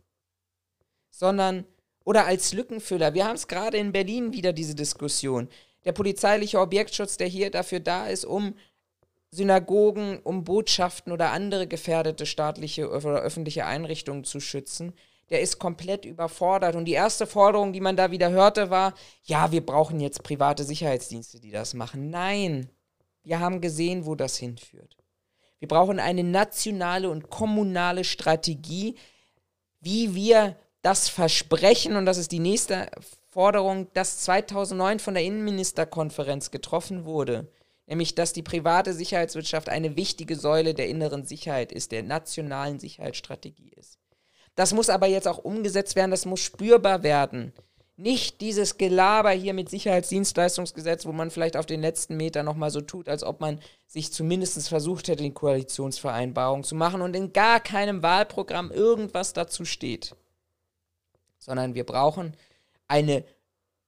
[1.09, 1.65] sondern
[2.07, 3.13] oder als Lückenfüller.
[3.13, 5.49] Wir haben es gerade in Berlin wieder diese Diskussion.
[5.83, 8.53] Der polizeiliche Objektschutz, der hier dafür da ist, um
[9.29, 14.93] Synagogen, um Botschaften oder andere gefährdete staatliche oder öffentliche Einrichtungen zu schützen,
[15.29, 16.77] der ist komplett überfordert.
[16.77, 18.93] Und die erste Forderung, die man da wieder hörte, war,
[19.23, 22.09] ja, wir brauchen jetzt private Sicherheitsdienste, die das machen.
[22.09, 22.69] Nein,
[23.23, 24.95] wir haben gesehen, wo das hinführt.
[25.59, 28.95] Wir brauchen eine nationale und kommunale Strategie,
[29.81, 30.55] wie wir
[30.87, 32.89] das Versprechen, und das ist die nächste
[33.29, 37.51] Forderung, das 2009 von der Innenministerkonferenz getroffen wurde,
[37.87, 43.73] nämlich dass die private Sicherheitswirtschaft eine wichtige Säule der inneren Sicherheit ist, der nationalen Sicherheitsstrategie
[43.75, 43.99] ist.
[44.55, 47.51] Das muss aber jetzt auch umgesetzt werden, das muss spürbar werden.
[47.97, 52.79] Nicht dieses Gelaber hier mit Sicherheitsdienstleistungsgesetz, wo man vielleicht auf den letzten Meter nochmal so
[52.79, 57.59] tut, als ob man sich zumindest versucht hätte, die Koalitionsvereinbarung zu machen und in gar
[57.59, 60.15] keinem Wahlprogramm irgendwas dazu steht.
[61.47, 62.37] Sondern wir brauchen
[62.87, 63.25] eine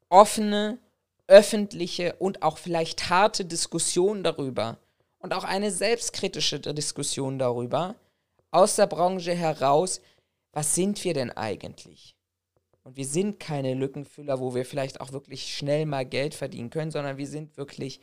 [0.09, 0.79] offene,
[1.27, 4.79] öffentliche und auch vielleicht harte Diskussion darüber
[5.19, 7.95] und auch eine selbstkritische Diskussion darüber
[8.49, 10.01] aus der Branche heraus,
[10.51, 12.15] was sind wir denn eigentlich?
[12.83, 16.89] Und wir sind keine Lückenfüller, wo wir vielleicht auch wirklich schnell mal Geld verdienen können,
[16.89, 18.01] sondern wir sind wirklich,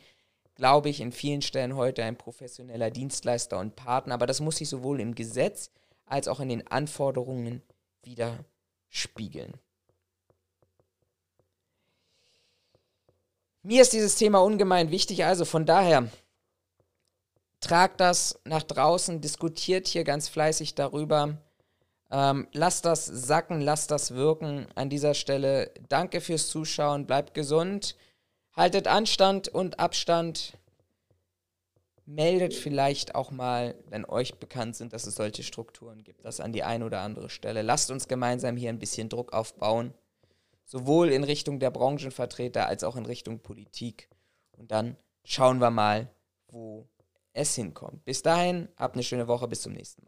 [0.55, 4.13] glaube ich, in vielen Stellen heute ein professioneller Dienstleister und Partner.
[4.13, 5.71] Aber das muss sich sowohl im Gesetz
[6.05, 7.61] als auch in den Anforderungen
[8.89, 9.53] widerspiegeln.
[13.63, 16.09] Mir ist dieses Thema ungemein wichtig, also von daher
[17.59, 21.37] tragt das nach draußen, diskutiert hier ganz fleißig darüber.
[22.09, 24.67] Ähm, lasst das sacken, lasst das wirken.
[24.75, 27.97] An dieser Stelle danke fürs Zuschauen, bleibt gesund,
[28.55, 30.53] haltet Anstand und Abstand.
[32.09, 36.53] Meldet vielleicht auch mal, wenn euch bekannt sind, dass es solche Strukturen gibt, das an
[36.53, 37.63] die eine oder andere Stelle.
[37.63, 39.93] Lasst uns gemeinsam hier ein bisschen Druck aufbauen,
[40.63, 44.07] sowohl in Richtung der Branchenvertreter als auch in Richtung Politik.
[44.53, 44.95] Und dann
[45.25, 46.09] schauen wir mal,
[46.47, 46.87] wo
[47.33, 48.05] es hinkommt.
[48.05, 50.05] Bis dahin, habt eine schöne Woche, bis zum nächsten Mal.